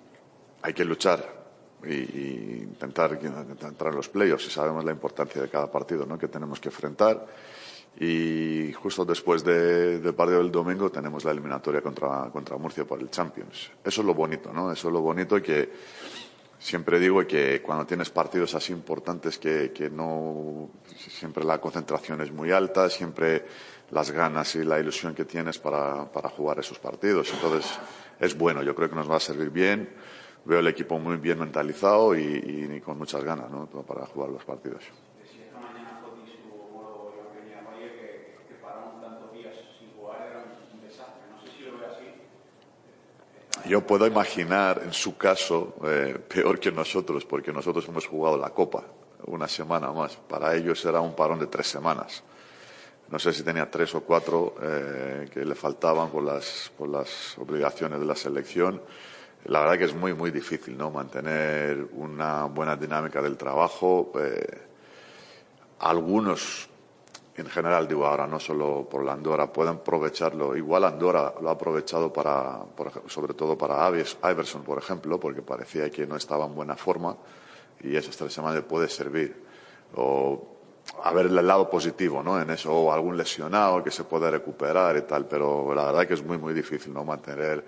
[0.63, 1.36] hay que luchar
[1.85, 6.19] y, y intentar, entrar en los playoffs y sabemos la importancia de cada partido ¿no?
[6.19, 7.27] que tenemos que enfrentar.
[7.99, 13.01] Y justo después de, del partido del domingo tenemos la eliminatoria contra, contra Murcia por
[13.01, 13.71] el Champions.
[13.83, 14.71] Eso es lo bonito, ¿no?
[14.71, 15.73] Eso es lo bonito que
[16.59, 22.31] siempre digo que cuando tienes partidos así importantes que, que no siempre la concentración es
[22.31, 23.47] muy alta, siempre
[23.91, 27.33] las ganas y la ilusión que tienes para, para jugar esos partidos.
[27.33, 27.79] Entonces
[28.21, 29.89] es bueno, yo creo que nos va a servir bien.
[30.47, 33.67] Veo el equipo muy bien mentalizado y, y, y con muchas ganas ¿no?
[33.67, 34.83] para jugar los partidos.
[43.69, 48.51] Yo puedo imaginar, en su caso, eh, peor que nosotros, porque nosotros hemos jugado la
[48.51, 48.85] Copa
[49.27, 50.17] una semana más.
[50.17, 52.23] Para ellos era un parón de tres semanas.
[53.09, 57.37] No sé si tenía tres o cuatro eh, que le faltaban por las, por las
[57.39, 58.81] obligaciones de la selección.
[59.49, 60.91] La verdad que es muy, muy difícil ¿no?
[60.91, 64.13] mantener una buena dinámica del trabajo.
[64.19, 64.63] Eh,
[65.81, 66.69] algunos
[67.37, 70.57] en general, digo ahora, no solo por la Andorra, pueden aprovecharlo.
[70.57, 75.91] Igual Andorra lo ha aprovechado para, por, sobre todo para Iverson, por ejemplo, porque parecía
[75.91, 77.15] que no estaba en buena forma
[77.81, 79.45] y esas tres semanas le puede servir.
[79.95, 80.57] O
[81.05, 82.41] a ver el lado positivo, ¿no?
[82.41, 86.15] En eso, o algún lesionado que se puede recuperar y tal, pero la verdad que
[86.15, 87.05] es muy, muy difícil, ¿no?
[87.05, 87.63] Mantener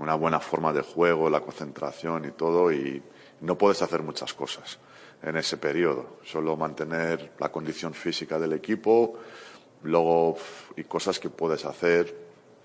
[0.00, 3.02] una buena forma de juego, la concentración y todo, y
[3.40, 4.78] no puedes hacer muchas cosas
[5.22, 6.18] en ese periodo.
[6.24, 9.18] Solo mantener la condición física del equipo,
[9.82, 10.36] luego
[10.76, 12.14] y cosas que puedes hacer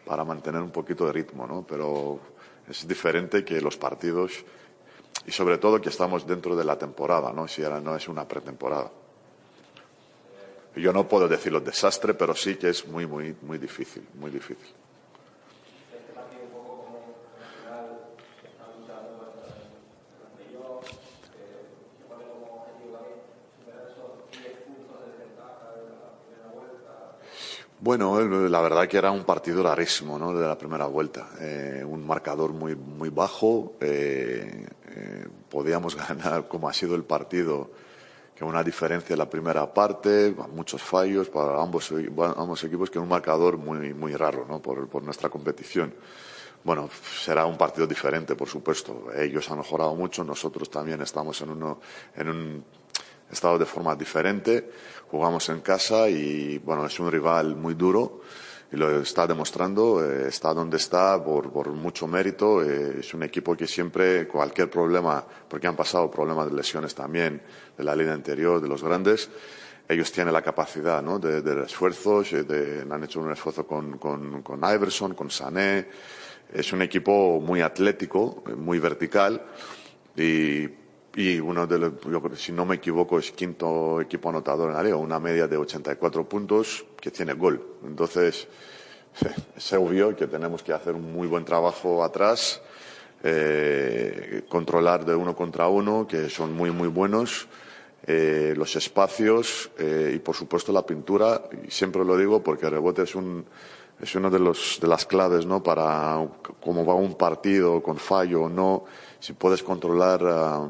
[0.06, 1.66] para mantener un poquito de ritmo, ¿no?
[1.68, 2.20] Pero
[2.70, 4.44] es diferente que los partidos
[5.26, 7.48] y sobre todo que estamos dentro de la temporada, ¿no?
[7.48, 8.92] Si ahora no es una pretemporada.
[10.76, 14.74] Yo no puedo decirlo desastre, pero sí que es muy, muy, muy difícil, muy difícil.
[27.84, 30.34] Bueno, la verdad que era un partido rarísimo, ¿no?
[30.34, 33.74] De la primera vuelta, eh, un marcador muy muy bajo.
[33.82, 37.72] Eh, eh, podíamos ganar como ha sido el partido,
[38.34, 41.92] que una diferencia en la primera parte, muchos fallos para ambos
[42.38, 44.62] ambos equipos, que un marcador muy muy raro, ¿no?
[44.62, 45.94] Por, por nuestra competición.
[46.64, 46.90] bueno,
[47.26, 49.12] será un partido diferente, por supuesto.
[49.14, 51.82] Ellos han mejorado mucho, nosotros también estamos en, uno,
[52.16, 52.64] en un
[53.34, 54.70] estado de forma diferente.
[55.12, 58.22] Jugamos en casa y, bueno, es un rival muy duro
[58.72, 62.64] y lo está demostrando, eh, está donde está por, por mucho mérito.
[62.64, 67.42] eh, es un equipo que siempre, cualquier problema, porque han pasado problemas de lesiones también
[67.78, 69.30] de la línea anterior, de los grandes,
[69.88, 71.20] ellos tienen la capacidad ¿no?
[71.20, 75.86] de, de esfuerzos, eh, de- han hecho un esfuerzo con, con, con Iverson, con Sané.
[76.52, 79.42] Es un equipo muy atlético, muy vertical
[80.16, 80.68] y,
[81.16, 84.84] y uno de los, yo creo, si no me equivoco, es quinto equipo anotador en
[84.84, 87.78] liga, una media de 84 puntos que tiene gol.
[87.86, 88.48] Entonces,
[89.56, 92.62] es obvio que tenemos que hacer un muy buen trabajo atrás,
[93.24, 97.48] eh, controlar de uno contra uno, que son muy, muy buenos,
[98.06, 101.44] eh, los espacios eh, y, por supuesto, la pintura.
[101.66, 103.46] Y siempre lo digo porque el rebote es un
[104.02, 105.64] es una de, los, de las claves ¿no?
[105.64, 106.28] para
[106.62, 108.84] cómo va un partido con fallo o no.
[109.20, 110.68] Si puedes controlar ah,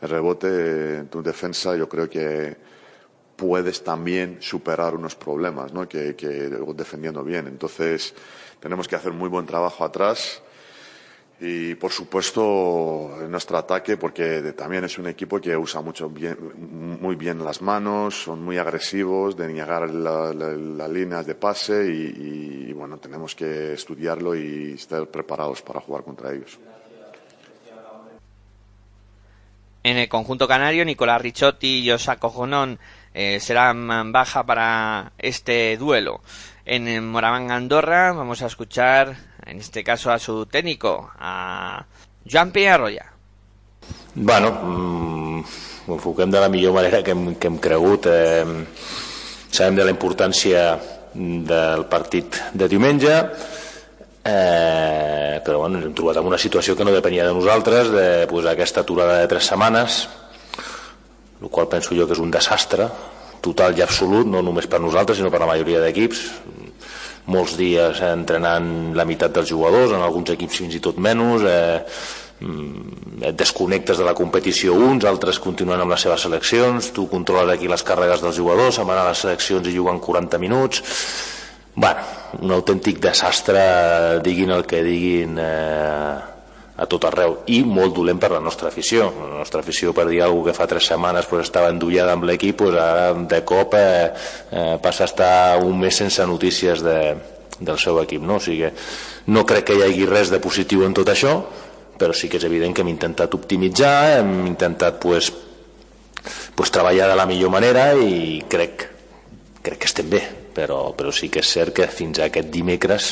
[0.00, 2.56] el rebote en tu defensa, yo creo que
[3.36, 5.88] puedes también superar unos problemas ¿no?
[5.88, 6.28] que, que
[6.74, 7.46] defendiendo bien.
[7.46, 8.14] Entonces,
[8.60, 10.42] tenemos que hacer muy buen trabajo atrás.
[11.38, 16.38] Y por supuesto en nuestro ataque, porque también es un equipo que usa mucho bien-
[16.98, 21.92] muy bien las manos, son muy agresivos de llegar la, la- la línea de pase
[21.92, 26.58] y, y, bueno, tenemos que estudiarlo y estar preparados para jugar contra ellos.
[29.86, 32.80] En el conjunto canario, Nicolás Ricciotti y Osako Jonón
[33.14, 36.22] eh, serán baja para este duelo.
[36.64, 39.14] En Moraván Andorra vamos a escuchar,
[39.46, 41.86] en este caso, a su técnico, a
[42.28, 43.12] Joan Arroya.
[44.16, 45.44] Bueno, mm,
[45.86, 48.08] ho enfoquem de la millor manera que hem, que hem cregut.
[48.10, 48.66] Eh,
[49.52, 50.80] sabem de la importància
[51.14, 53.22] del partit de diumenge,
[54.24, 55.05] eh,
[55.46, 58.48] però bueno, ens hem trobat en una situació que no depenia de nosaltres, de pues,
[58.50, 60.08] aquesta aturada de tres setmanes,
[61.40, 62.88] el qual penso jo que és un desastre
[63.44, 66.24] total i absolut, no només per nosaltres, sinó per la majoria d'equips.
[67.30, 71.78] Molts dies entrenant la meitat dels jugadors, en alguns equips fins i tot menys, eh,
[72.40, 77.54] mm, et desconnectes de la competició uns, altres continuen amb les seves seleccions, tu controles
[77.54, 80.82] aquí les càrregues dels jugadors, se'n van a les seleccions i juguen 40 minuts.
[81.76, 82.00] Bueno,
[82.40, 83.60] un autèntic desastre,
[84.24, 86.16] diguin el que diguin eh,
[86.76, 90.20] a tot arreu i molt dolent per la nostra afició la nostra afició per dir
[90.22, 94.12] alguna que fa tres setmanes pues, estava endollada amb l'equip pues, ara de cop eh,
[94.52, 95.32] eh, passa a estar
[95.64, 96.98] un mes sense notícies de,
[97.60, 98.36] del seu equip no?
[98.36, 98.72] o sigui que
[99.32, 101.38] no crec que hi hagi res de positiu en tot això
[101.96, 105.32] però sí que és evident que hem intentat optimitzar hem intentat pues,
[106.54, 108.90] pues, treballar de la millor manera i crec,
[109.62, 113.10] crec que estem bé però, però sí que és cert que fins a aquest dimecres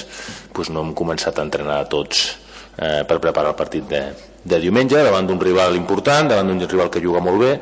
[0.57, 2.25] pues, no hem començat a entrenar tots
[2.79, 4.07] eh, per preparar el partit de,
[4.45, 7.53] de diumenge davant d'un rival important, davant d'un rival que juga molt bé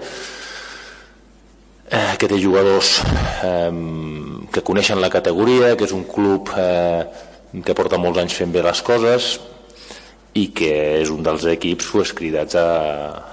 [1.92, 3.00] eh, que té jugadors
[3.44, 3.70] eh,
[4.52, 7.04] que coneixen la categoria, que és un club eh,
[7.60, 9.34] que porta molts anys fent bé les coses
[10.38, 12.66] i que és un dels equips pues, cridats a,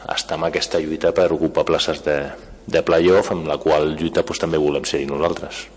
[0.04, 2.20] a estar en aquesta lluita per ocupar places de,
[2.68, 5.68] de playoff amb la qual lluita pues, també volem ser nosaltres.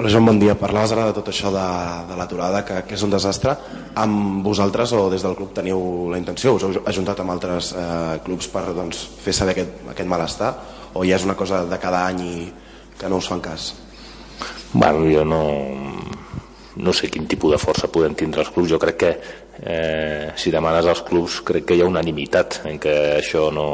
[0.00, 0.54] Hola Joan, bon dia.
[0.56, 1.62] Parlaves ara de tot això de,
[2.08, 3.52] de l'aturada, que, que és un desastre.
[4.00, 8.14] Amb vosaltres o des del club teniu la intenció, us heu ajuntat amb altres eh,
[8.24, 10.48] clubs per doncs, fer saber aquest, aquest malestar
[10.94, 12.46] o ja és una cosa de cada any i
[12.96, 13.74] que no us fan cas?
[14.72, 15.42] Bueno, jo no,
[16.80, 18.72] no sé quin tipus de força podem tindre els clubs.
[18.72, 19.12] Jo crec que
[19.60, 23.68] eh, si demanes als clubs crec que hi ha unanimitat en que això no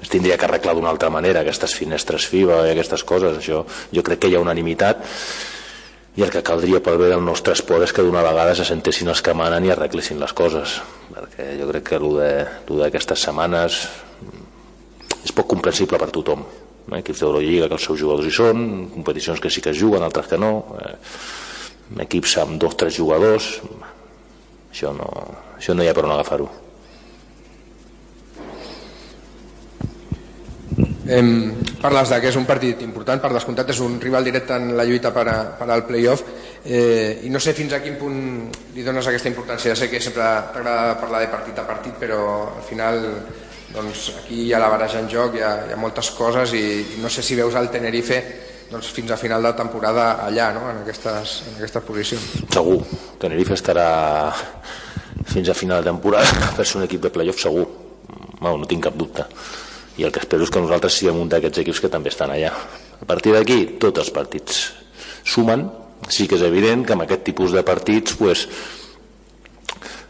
[0.00, 3.38] es tindria que arreglar d'una altra manera, aquestes finestres FIBA i aquestes coses.
[3.40, 5.04] Això, jo crec que hi ha unanimitat
[6.18, 9.08] i el que caldria pel bé del nostre esport és que d'una vegada se sentessin
[9.12, 10.80] els que manen i arreglessin les coses
[11.12, 13.78] perquè jo crec que el d'aquestes setmanes
[15.22, 16.98] és poc comprensible per tothom eh?
[16.98, 18.64] equips d'Eurolliga que els seus jugadors hi són
[18.96, 20.96] competicions que sí que es juguen, altres que no eh,
[22.08, 23.52] equips amb dos o tres jugadors
[24.70, 25.06] això no,
[25.60, 26.50] això no hi ha per on agafar-ho
[31.10, 34.76] Em, parles de que és un partit important, per descomptat és un rival directe en
[34.78, 36.22] la lluita per, a, per al playoff.
[36.62, 38.20] Eh, i no sé fins a quin punt
[38.76, 40.22] li dones aquesta importància, ja sé que sempre
[40.54, 42.20] t'agrada parlar de partit a partit però
[42.58, 43.00] al final
[43.72, 46.62] doncs, aquí hi ha la baraja en joc, hi ha, hi ha moltes coses i,
[46.94, 48.20] i no sé si veus el Tenerife
[48.70, 50.68] doncs, fins a final de temporada allà, no?
[50.70, 52.28] en, aquestes, en aquestes posicions.
[52.54, 52.84] Segur,
[53.18, 53.88] Tenerife estarà
[55.32, 57.66] fins a final de temporada per ser un equip de playoff segur,
[58.44, 59.26] no, no tinc cap dubte
[60.00, 62.50] i el que espero és que nosaltres siguem un d'aquests equips que també estan allà.
[63.00, 64.60] A partir d'aquí, tots els partits
[65.28, 65.66] sumen.
[66.08, 68.46] Sí que és evident que amb aquest tipus de partits pues,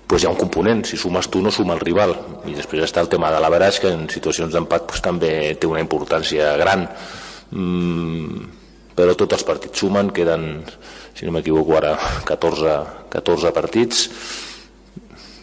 [0.06, 2.14] pues hi ha un component, si sumes tu no suma el rival.
[2.46, 5.82] I després està el tema de l'average que en situacions d'empat pues, també té una
[5.82, 6.86] importància gran.
[7.50, 8.46] Mm,
[8.94, 10.62] però tots els partits sumen queden,
[11.18, 11.96] si no m'equivoco ara
[12.30, 12.78] 14,
[13.10, 14.06] 14 partits.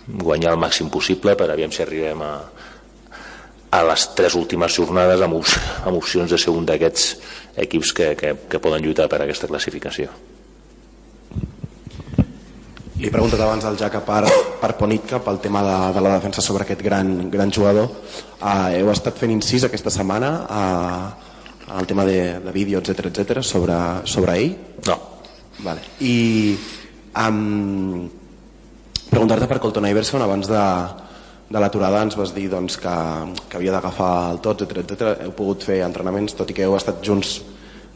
[0.08, 2.32] Guanyar el màxim possible per aviam si arribem a,
[3.72, 5.42] a les tres últimes jornades amb,
[5.84, 7.08] amb opcions de ser un d'aquests
[7.66, 10.12] equips que, que, que poden lluitar per aquesta classificació.
[12.98, 14.24] Li he preguntat abans al Jaca per,
[14.58, 17.92] per Ponitka pel tema de, de la defensa sobre aquest gran, gran jugador.
[18.40, 23.44] Uh, heu estat fent incís aquesta setmana uh, al tema de, de vídeo, etc etc
[23.46, 23.78] sobre,
[24.10, 24.56] sobre ell?
[24.88, 24.98] No.
[25.62, 25.84] Vale.
[26.02, 26.58] I
[27.22, 28.08] um,
[29.12, 30.64] preguntar-te per Colton Iverson abans de,
[31.48, 32.96] de l'aturada ens vas dir doncs, que,
[33.48, 35.12] que havia d'agafar el tot, etc etc.
[35.28, 37.38] Heu pogut fer entrenaments, tot i que heu estat junts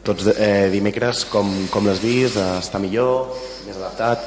[0.02, 2.38] tots eh, dimecres, com, com l'has vist?
[2.40, 3.36] Està millor?
[3.68, 4.24] Més adaptat?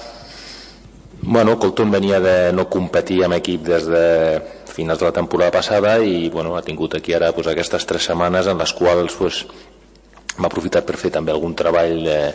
[1.25, 4.05] Bueno, Colton venia de no competir amb equip des de
[4.69, 8.47] finals de la temporada passada i bueno, ha tingut aquí ara pues, aquestes tres setmanes
[8.51, 9.41] en les quals pues,
[10.37, 12.33] m'ha aprofitat per fer també algun treball eh,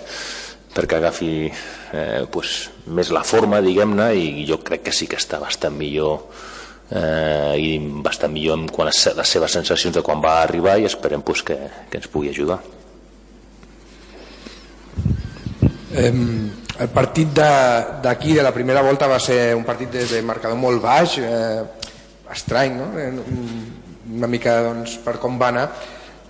[0.74, 5.38] perquè agafi eh, pues, més la forma, diguem-ne, i jo crec que sí que està
[5.43, 6.24] bastant millor
[6.91, 10.88] eh, i bastant millor en quan les, les seves sensacions de quan va arribar i
[10.88, 11.57] esperem pues, que,
[11.91, 12.61] que ens pugui ajudar.
[15.91, 16.12] Eh,
[16.80, 20.59] el partit d'aquí, de, de la primera volta, va ser un partit de, de marcador
[20.59, 21.62] molt baix, eh,
[22.32, 22.93] estrany, no?
[22.99, 23.11] Eh,
[24.11, 25.66] una mica doncs, per com va anar.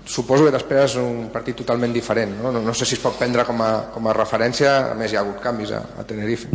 [0.06, 2.32] Suposo que és un partit totalment diferent.
[2.40, 2.52] No?
[2.52, 5.18] No, no sé si es pot prendre com a, com a referència, a més hi
[5.18, 6.48] ha hagut canvis a, a Tenerife.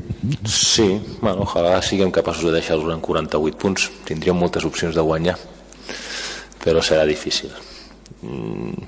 [0.49, 0.87] Sí,
[1.21, 3.89] bueno, ojalà siguem capaços de deixar-los en 48 punts.
[4.07, 5.37] Tindríem moltes opcions de guanyar,
[6.63, 7.53] però serà difícil.
[8.21, 8.87] Mm,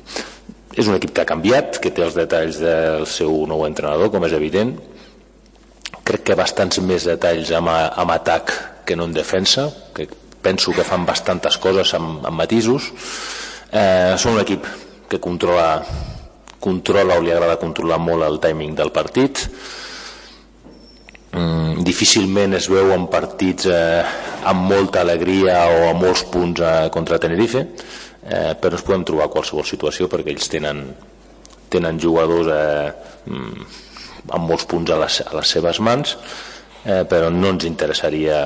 [0.78, 4.26] és un equip que ha canviat, que té els detalls del seu nou entrenador, com
[4.26, 4.76] és evident,
[6.08, 8.54] crec que bastants més detalls amb, amb atac
[8.88, 10.08] que no en defensa que
[10.42, 12.92] penso que fan bastantes coses amb, amb matisos
[13.72, 14.68] eh, són un equip
[15.08, 15.70] que controla
[16.60, 19.44] controla o li agrada controlar molt el timing del partit.
[21.38, 24.04] Mm, difícilment es veu en partits eh,
[24.48, 29.28] amb molta alegria o amb molts punts eh, contra Tenerife eh, però ens podem trobar
[29.34, 30.86] qualsevol situació perquè ells tenen,
[31.70, 32.88] tenen jugadors eh,
[33.28, 33.68] mm,
[34.34, 36.16] amb molts punts a les, a les seves mans
[36.86, 38.46] eh, però no ens interessaria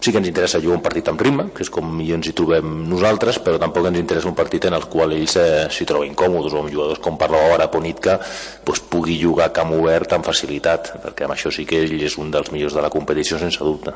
[0.00, 2.34] sí que ens interessa jugar un partit amb ritme que és com millor ens hi
[2.36, 6.14] trobem nosaltres però tampoc ens interessa un partit en el qual ells eh, s'hi troben
[6.18, 8.18] còmodes o amb jugadors com parlava ara Ponitka
[8.66, 12.30] doncs pugui jugar camp obert amb facilitat perquè amb això sí que ell és un
[12.34, 13.94] dels millors de la competició sense dubte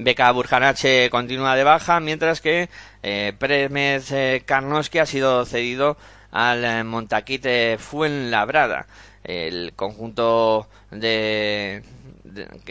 [0.00, 2.68] Beca Burjanache continúa de baja, mientras que
[3.02, 5.96] eh, Prémez eh, Karnowski ha sido cedido
[6.30, 8.86] al eh, Montaquite Fuenlabrada.
[9.28, 11.82] El conjunto de,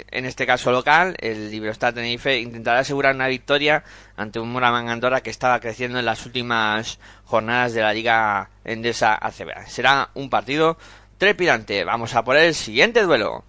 [0.09, 3.83] en este caso local, el Libertad Tenerife intentará asegurar una victoria
[4.15, 9.13] ante un Moraman Andorra que estaba creciendo en las últimas jornadas de la Liga Endesa
[9.21, 9.67] ACB.
[9.67, 10.79] Será un partido
[11.19, 11.83] trepidante.
[11.83, 13.43] Vamos a por el siguiente duelo.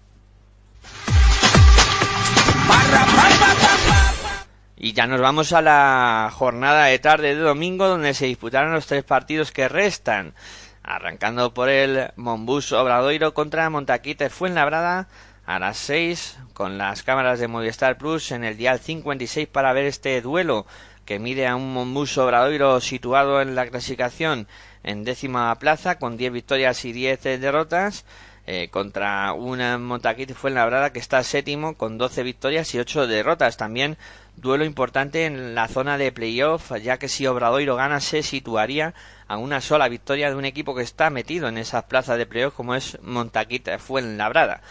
[4.77, 8.85] Y ya nos vamos a la jornada de tarde de domingo donde se disputarán los
[8.85, 10.35] tres partidos que restan.
[10.89, 15.07] Arrancando por el Monbus Obradoiro contra Montaquite Fuenlabrada
[15.45, 19.85] a las 6 con las cámaras de Movistar Plus en el dial 56 para ver
[19.85, 20.65] este duelo
[21.05, 24.47] que mide a un Monbus Obradoiro situado en la clasificación
[24.81, 28.03] en décima plaza con 10 victorias y 10 derrotas
[28.51, 33.57] eh, contra una Montaquite Fuenlabrada que está séptimo con 12 victorias y 8 derrotas.
[33.57, 33.95] También
[34.37, 38.95] duelo importante en la zona de playoff, ya que si Obradoiro gana se situaría
[39.27, 42.55] a una sola victoria de un equipo que está metido en esas plazas de playoff
[42.55, 44.61] como es Montaquite Fuenlabrada.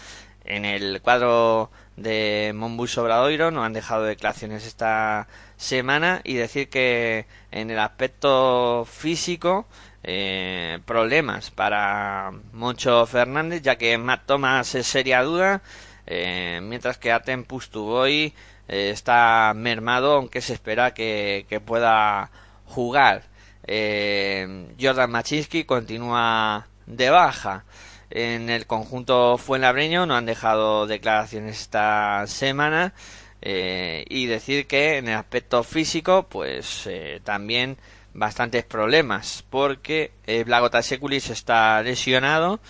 [0.44, 7.26] En el cuadro de Monbus Obradoiro no han dejado declaraciones esta semana y decir que
[7.52, 9.66] en el aspecto físico
[10.10, 15.60] eh, problemas para Moncho Fernández ya que Matt Thomas es seria duda
[16.06, 18.32] eh, mientras que Atem Pustuboy
[18.66, 22.30] eh, está mermado, aunque se espera que, que pueda
[22.64, 23.24] jugar.
[23.66, 27.64] Eh, Jordan Machinsky continúa de baja.
[28.08, 32.94] En el conjunto Fuenlabreño no han dejado declaraciones esta semana.
[33.42, 36.88] Eh, y decir que en el aspecto físico, pues
[37.22, 37.76] también
[38.18, 42.60] bastantes problemas, porque eh, Blago Tasekulis está lesionado,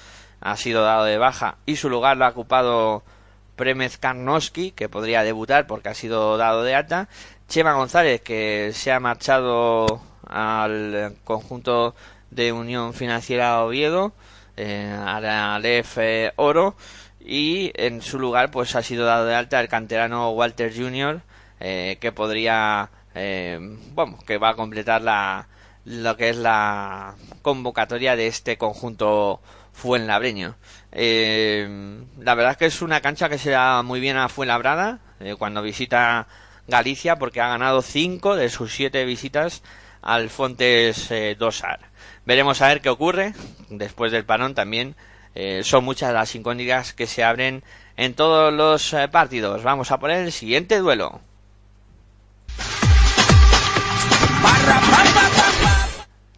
[0.40, 3.02] ha sido dado de baja y su lugar lo ha ocupado
[3.56, 7.08] Premez Karnowski, que podría debutar porque ha sido dado de alta,
[7.48, 11.94] Chema González, que se ha marchado al conjunto
[12.30, 14.12] de Unión Financiera Oviedo,
[14.56, 16.76] eh, Aralef eh, Oro,
[17.20, 21.22] y en su lugar pues ha sido dado de alta el canterano Walter Jr.,
[21.60, 23.58] eh, que podría, eh,
[23.94, 25.48] bueno, que va a completar la,
[25.84, 29.40] lo que es la convocatoria de este conjunto
[29.72, 30.56] fuenlabreño.
[30.92, 35.00] Eh, la verdad es que es una cancha que se da muy bien a Fuenlabrada
[35.20, 36.26] eh, cuando visita
[36.66, 39.62] Galicia porque ha ganado cinco de sus siete visitas
[40.02, 41.80] al Fontes eh, Dosar.
[42.24, 43.34] Veremos a ver qué ocurre
[43.68, 44.94] después del parón también.
[45.34, 47.62] eh, son muchas las incógnitas que se abren
[47.96, 49.62] en todos los partidos.
[49.62, 51.20] Vamos a poner el siguiente duelo.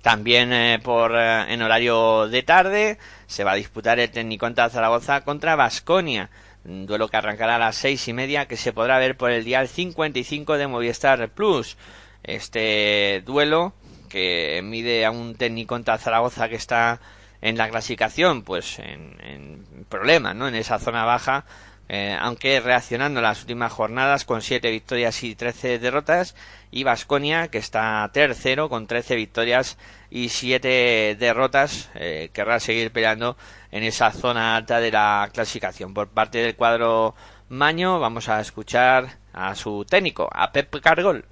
[0.03, 5.20] También eh, por eh, en horario de tarde se va a disputar el Tecniconta Zaragoza
[5.22, 6.30] contra Basconia.
[6.64, 9.44] Un duelo que arrancará a las seis y media que se podrá ver por el
[9.44, 11.76] dial 55 de Movistar Plus.
[12.22, 13.74] Este duelo
[14.09, 17.01] que mide a un Tecniconta Zaragoza que está
[17.42, 20.48] en la clasificación, pues en, en problemas, ¿no?
[20.48, 21.44] En esa zona baja,
[21.93, 26.36] eh, aunque reaccionando las últimas jornadas con siete victorias y 13 derrotas,
[26.70, 29.76] y Vasconia, que está tercero con 13 victorias
[30.09, 33.36] y siete derrotas, eh, querrá seguir peleando
[33.72, 35.93] en esa zona alta de la clasificación.
[35.93, 37.16] Por parte del cuadro
[37.49, 41.24] Maño, vamos a escuchar a su técnico, a Pep Cargol.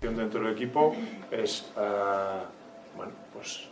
[0.00, 0.96] dentro del equipo
[1.30, 2.42] es eh,
[2.96, 3.68] bueno, pues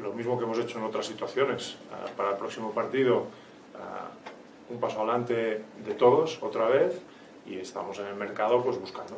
[0.00, 1.76] lo mismo que hemos hecho en otras situaciones.
[1.92, 3.26] Eh, para el próximo partido,
[3.74, 4.32] eh,
[4.70, 7.00] un paso adelante de todos otra vez
[7.46, 9.14] y estamos en el mercado pues buscando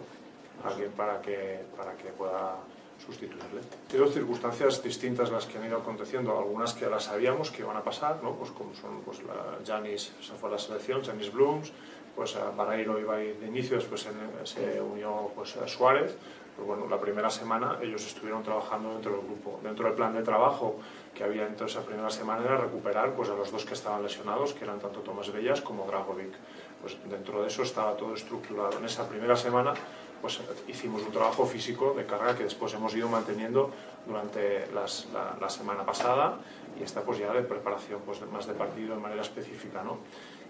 [0.65, 2.57] a alguien para que, para que pueda
[3.05, 3.61] sustituirle.
[3.93, 7.77] Hay dos circunstancias distintas las que han ido aconteciendo, algunas que las sabíamos que iban
[7.77, 8.33] a pasar, ¿no?
[8.33, 11.73] pues como son pues, la Janis, se fue la selección, Janis Blooms,
[12.15, 14.07] pues a Barreiro iba a ir de inicio, después
[14.45, 16.17] se unió pues, a Suárez,
[16.57, 19.59] pues bueno, la primera semana ellos estuvieron trabajando dentro del grupo.
[19.63, 20.77] Dentro del plan de trabajo
[21.15, 24.03] que había dentro de esa primera semana era recuperar pues, a los dos que estaban
[24.03, 26.33] lesionados, que eran tanto Tomás Bellas como Dragovic.
[26.81, 28.79] Pues dentro de eso estaba todo estructurado.
[28.79, 29.75] En esa primera semana
[30.21, 33.71] pues, hicimos un trabajo físico de carga que después hemos ido manteniendo
[34.07, 36.39] durante las- la, la semana pasada
[36.79, 39.83] y esta pues ya de preparación pues, más de partido de manera específica.
[39.83, 39.99] ¿no?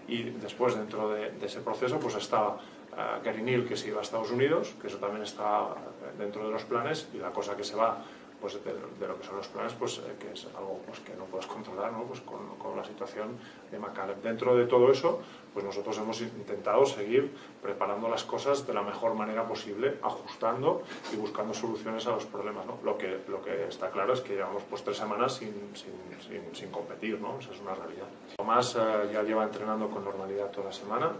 [0.07, 2.59] Y después dentro de, de ese proceso pues estaba
[2.97, 5.75] eh, Gary Neal que se iba a Estados Unidos, que eso también está
[6.17, 8.03] dentro de los planes y la cosa que se va
[8.39, 11.25] pues de, lo que son los planes pues eh, que es algo pues, que no
[11.25, 12.03] puedes controlar ¿no?
[12.03, 13.37] Pues con, con la situación
[13.71, 14.21] de McCallum.
[14.21, 15.21] Dentro de todo eso
[15.53, 20.83] pues nosotros hemos intentado seguir preparando las cosas de la mejor manera posible, ajustando
[21.13, 22.65] y buscando soluciones a los problemas.
[22.83, 25.93] Lo, que, lo que está claro es que llevamos pues tres semanas sin, sin,
[26.27, 27.39] sin, sin competir, ¿no?
[27.39, 28.07] esa es una realidad.
[28.35, 31.13] Tomás eh, ya lleva entrenando con normalidad toda la semana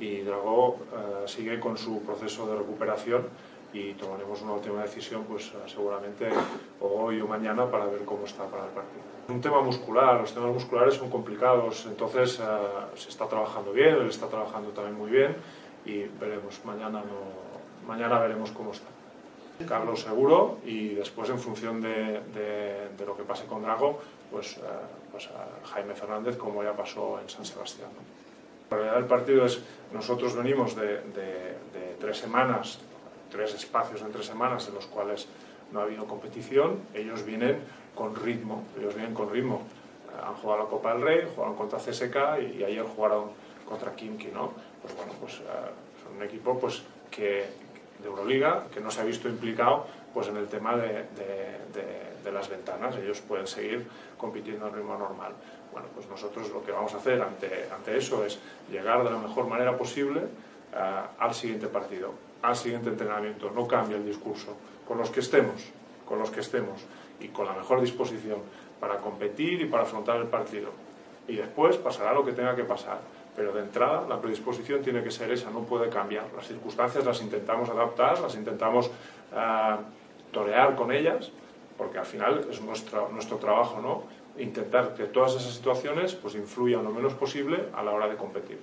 [0.00, 3.28] y Dragó eh, sigue con su proceso de recuperación
[3.72, 6.28] y tomaremos una última decisión pues eh, seguramente
[6.80, 9.02] hoy o mañana para ver cómo está para el partido.
[9.28, 12.42] Un tema muscular, los temas musculares son complicados, entonces eh,
[12.96, 15.36] se está trabajando bien, él está trabajando también muy bien
[15.84, 18.88] y veremos, mañana, no, mañana veremos cómo está.
[19.68, 24.58] Carlos seguro y después en función de, de- de lo que pase con Drago, pues,
[25.12, 27.90] pues a Jaime Fernández como ya pasó en San Sebastián.
[27.94, 28.19] ¿no?
[28.70, 29.60] La realidad del partido es,
[29.92, 32.78] nosotros venimos de, de- de tres semanas,
[33.30, 35.26] tres espacios en tres semanas en los cuales
[35.72, 37.58] no ha habido competición, ellos vienen
[37.94, 39.62] con ritmo, ellos vienen con ritmo.
[40.12, 43.30] Eh, Han jugado la Copa del Rey, jugaron contra CSK y, y ayer jugaron
[43.68, 44.52] contra Kimki, ¿no?
[44.82, 45.42] Pues bueno, pues eh,
[46.04, 47.46] son un equipo pues que
[48.00, 52.48] de Euroliga que no se ha visto implicado pues en el tema de, de- las
[52.48, 52.94] ventanas.
[52.96, 53.86] Ellos pueden seguir
[54.16, 55.32] compitiendo al ritmo normal.
[55.72, 58.38] Bueno, pues nosotros lo que vamos a hacer ante, ante eso es
[58.70, 63.50] llegar de la mejor manera posible eh, al siguiente partido, al siguiente entrenamiento.
[63.50, 64.56] No cambia el discurso.
[64.86, 65.60] Con los que estemos,
[66.06, 66.80] con los que estemos
[67.18, 68.38] y con la mejor disposición
[68.78, 70.70] para competir y para afrontar el partido.
[71.26, 72.98] Y después pasará lo que tenga que pasar.
[73.34, 76.26] Pero de entrada la predisposición tiene que ser esa, no puede cambiar.
[76.36, 78.90] Las circunstancias las intentamos adaptar, las intentamos
[79.34, 79.78] ah,
[80.32, 81.30] torear con ellas,
[81.76, 84.04] porque al final es nuestro, nuestro trabajo, ¿no?
[84.42, 88.58] Intentar que todas esas situaciones pues, influyan lo menos posible a la hora de competir.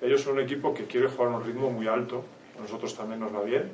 [0.00, 2.22] Ellos son un equipo que quiere jugar un ritmo muy alto,
[2.58, 3.70] a nosotros también nos va bien.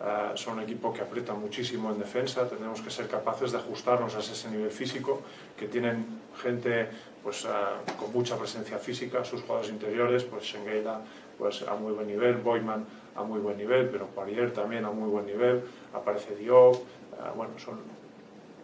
[0.00, 4.14] Ah, son un equipo que aprieta muchísimo en defensa, tenemos que ser capaces de ajustarnos
[4.16, 5.22] a ese nivel físico,
[5.56, 6.88] que tienen gente
[7.22, 11.00] pues, ah, con mucha presencia física, sus jugadores interiores, pues Schengeila
[11.38, 12.84] pues, a muy buen nivel, Boyman
[13.16, 15.62] a muy buen nivel, pero Poirier también a muy buen nivel,
[15.92, 16.76] aparece Diop,
[17.20, 17.78] ah, bueno, son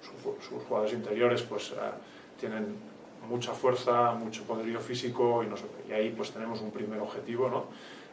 [0.02, 1.92] su- sus jugadores interiores pues ah,
[2.38, 2.74] tienen
[3.28, 7.64] mucha fuerza, mucho poderío físico y, y ahí pues tenemos un primer objetivo, ¿no?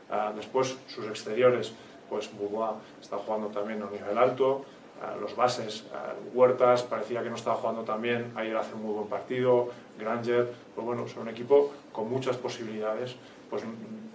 [0.10, 1.74] Ah, después sus exteriores,
[2.10, 4.64] pues Boubois está jugando también a un nivel alto,
[5.02, 5.86] eh, los bases.
[5.94, 9.70] Eh, Huertas parecía que no estaba jugando tan bien, ayer hace un muy buen partido,
[10.00, 13.16] Granger, pues bueno, son un equipo con muchas posibilidades.
[13.50, 13.64] Pues,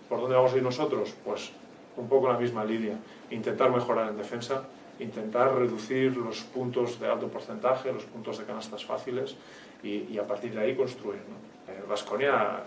[0.08, 1.14] ¿Por dónde vamos a ir nosotros?
[1.24, 1.52] Pues
[1.96, 2.96] un poco la misma línea,
[3.30, 4.62] intentar mejorar en defensa,
[4.98, 9.36] intentar reducir los puntos de alto porcentaje, los puntos de canastas fáciles
[9.82, 11.20] y, a partir de ahí construir.
[11.88, 12.62] Vasconia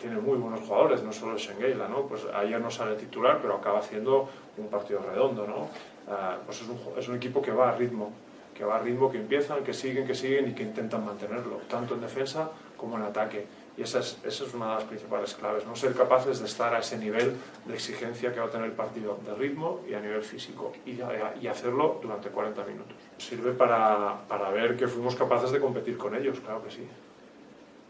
[0.00, 2.02] tiene muy buenos jugadores, no solo Schengeila, ¿no?
[2.02, 5.62] Pues ayer no sale titular, pero acaba haciendo un partido redondo, ¿no?
[6.06, 8.12] Uh, pues es un, es un, equipo que va a ritmo,
[8.54, 11.94] que va a ritmo, que empiezan, que siguen, que siguen y que intentan mantenerlo, tanto
[11.94, 13.46] en defensa como en ataque.
[13.76, 16.96] Y esa es, una de las principales claves, no ser capaces de estar a ese
[16.96, 20.72] nivel de exigencia que va a tener el partido de ritmo y a nivel físico,
[20.86, 21.00] y,
[21.48, 22.94] hacerlo durante 40 minutos.
[23.18, 26.86] Sirve para, para ver que fuimos capaces de competir con ellos, claro que sí.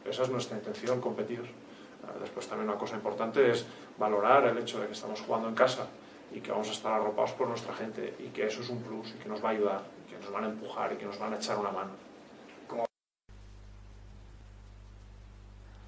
[0.05, 1.43] Esa es nuestra intención, competir.
[2.21, 3.67] Después también una cosa importante es
[3.99, 5.87] valorar el hecho de que estamos jugando en casa
[6.33, 9.11] y que vamos a estar arropados por nuestra gente y que eso es un plus
[9.11, 11.19] y que nos va a ayudar, y que nos van a empujar y que nos
[11.19, 12.04] van a echar una mano.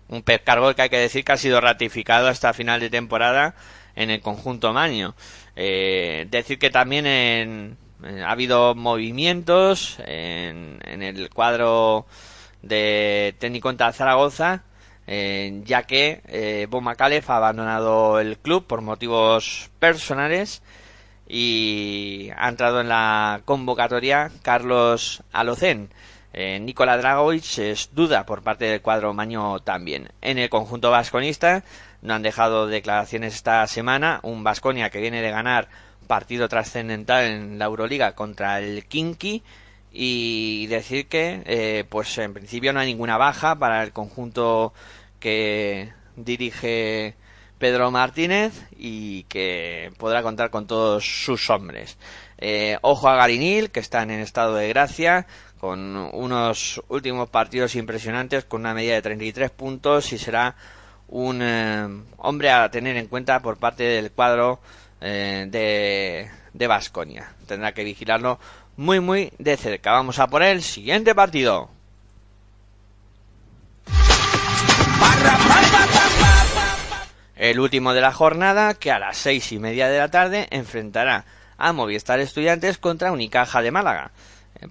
[0.09, 3.55] Un Pep Cargol que hay que decir que ha sido ratificado hasta final de temporada
[3.95, 5.15] en el conjunto Maño.
[5.57, 12.07] Eh, decir que también en, en, ha habido movimientos en, en el cuadro
[12.63, 14.63] de técnico en Zaragoza
[15.07, 20.63] eh, ya que eh, Bo Macalef ha abandonado el club por motivos personales
[21.29, 25.91] y ha entrado en la convocatoria Carlos Alocén.
[26.39, 30.11] Eh, Nikola Dragovic es duda por parte del cuadro maño también.
[30.21, 31.65] En el conjunto vasconista
[32.03, 34.21] no han dejado declaraciones esta semana.
[34.23, 35.69] Un Vasconia que viene de ganar
[36.07, 39.43] partido trascendental en la Euroliga contra el Kinky
[39.91, 44.75] y decir que eh, pues en principio no hay ninguna baja para el conjunto
[45.19, 47.15] que dirige
[47.59, 51.97] Pedro Martínez y que podrá contar con todos sus hombres.
[52.37, 55.27] Eh, ojo a Garinil, que está en estado de gracia,
[55.67, 60.55] con unos últimos partidos impresionantes, con una media de 33 puntos y será
[61.09, 61.89] un eh,
[62.19, 64.61] hombre a tener en cuenta por parte del cuadro
[65.01, 67.33] eh, de Vasconia.
[67.49, 68.39] Tendrá que vigilarlo
[68.77, 69.91] muy muy de cerca.
[69.91, 71.69] Vamos a por el siguiente partido.
[77.35, 81.25] El último de la jornada, que a las seis y media de la tarde enfrentará
[81.59, 84.13] a Movistar Estudiantes contra Unicaja de Málaga.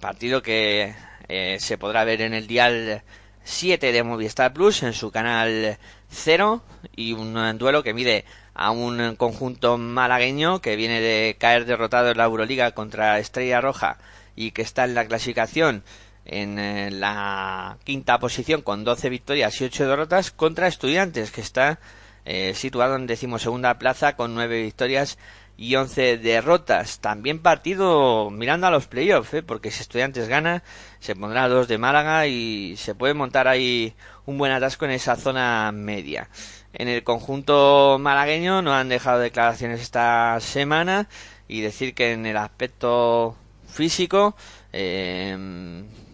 [0.00, 0.94] Partido que
[1.28, 3.02] eh, se podrá ver en el dial
[3.44, 5.78] 7 de Movistar Plus en su canal
[6.10, 6.62] 0
[6.96, 8.24] y un duelo que mide
[8.54, 13.98] a un conjunto malagueño que viene de caer derrotado en la Euroliga contra Estrella Roja
[14.34, 15.84] y que está en la clasificación
[16.24, 21.78] en eh, la quinta posición con 12 victorias y 8 derrotas contra Estudiantes que está
[22.24, 25.18] eh, situado en decimosegunda plaza con 9 victorias
[25.56, 27.00] y 11 derrotas.
[27.00, 29.42] También partido mirando a los playoffs, ¿eh?
[29.42, 30.62] porque si Estudiantes gana
[31.00, 33.94] se pondrá a dos de Málaga y se puede montar ahí
[34.26, 36.28] un buen atasco en esa zona media.
[36.72, 41.08] En el conjunto malagueño no han dejado declaraciones esta semana
[41.48, 43.36] y decir que en el aspecto
[43.66, 44.36] físico
[44.72, 45.36] eh,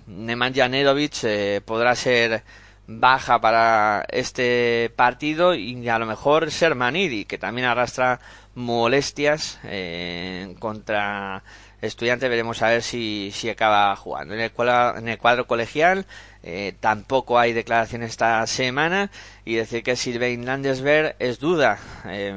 [0.07, 2.45] Nemanja Nedovic eh, podrá ser
[2.87, 8.21] baja para este partido y a lo mejor Sermanidi que también arrastra
[8.55, 11.43] molestias eh, contra
[11.81, 16.07] estudiante veremos a ver si, si acaba jugando en el cuadro, en el cuadro colegial
[16.43, 19.11] eh, tampoco hay declaraciones esta semana
[19.45, 22.35] y decir que Sylvain Landesberg es duda eh,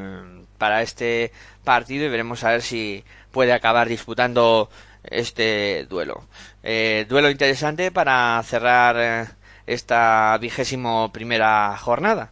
[0.57, 1.31] para este
[1.63, 4.69] partido y veremos a ver si puede acabar disputando
[5.03, 6.23] este duelo.
[6.63, 9.27] Eh, duelo interesante para cerrar eh,
[9.68, 12.32] esta vigésimo primera jornada.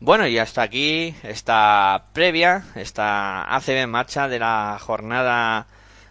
[0.00, 5.66] Bueno, y hasta aquí esta previa, esta ACB en marcha de la jornada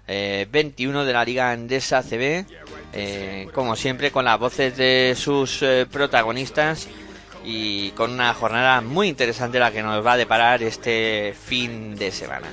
[0.08, 2.46] eh, 21 de la Liga Endesa ACB,
[2.94, 6.88] eh, como siempre con las voces de sus eh, protagonistas
[7.50, 12.12] y con una jornada muy interesante la que nos va a deparar este fin de
[12.12, 12.48] semana.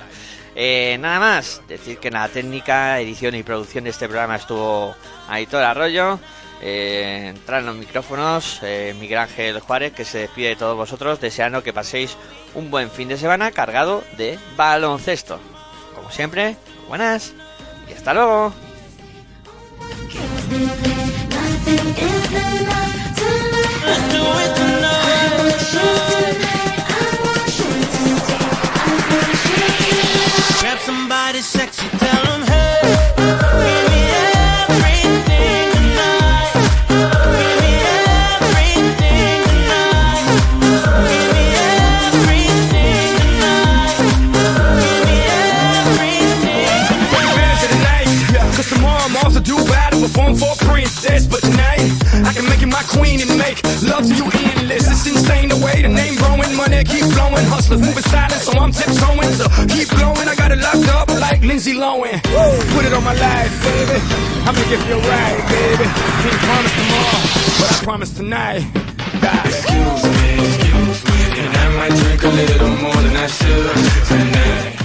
[0.55, 4.95] Eh, nada más, decir que en la técnica, edición y producción de este programa estuvo
[5.27, 6.17] Aitor Arroyo.
[6.61, 11.19] Eh, entrar en los micrófonos eh, Miguel Ángel Juárez, que se despide de todos vosotros,
[11.19, 12.15] deseando que paséis
[12.53, 15.41] un buen fin de semana cargado de baloncesto.
[15.93, 16.55] Como siempre,
[16.87, 17.33] buenas
[17.89, 18.53] y hasta luego.
[31.45, 32.81] sexy, tell hey,
[33.15, 34.01] give me
[34.65, 36.57] everything tonight.
[36.89, 37.73] Give me
[38.33, 40.25] everything tonight.
[41.05, 41.43] Give me
[42.01, 43.93] everything tonight.
[44.81, 45.17] Give me
[45.85, 46.73] everything
[47.61, 48.09] tonight.
[48.69, 51.27] Tomorrow I'm do battle, perform for a princess.
[51.27, 51.85] But tonight,
[52.25, 53.21] I can make you my queen
[56.83, 59.31] keep flowing, hustlers moving silent, so I'm tiptoeing.
[59.39, 62.19] So keep blowing, I got it locked up like Lindsay Lohan.
[62.75, 63.99] Put it on my life, baby.
[64.43, 65.85] I'ma give you a ride, baby.
[65.85, 67.21] Can't promise tomorrow,
[67.59, 68.61] but I promise tonight.
[69.45, 73.71] Excuse me, excuse me, and I might drink a little more than I should
[74.07, 74.84] tonight.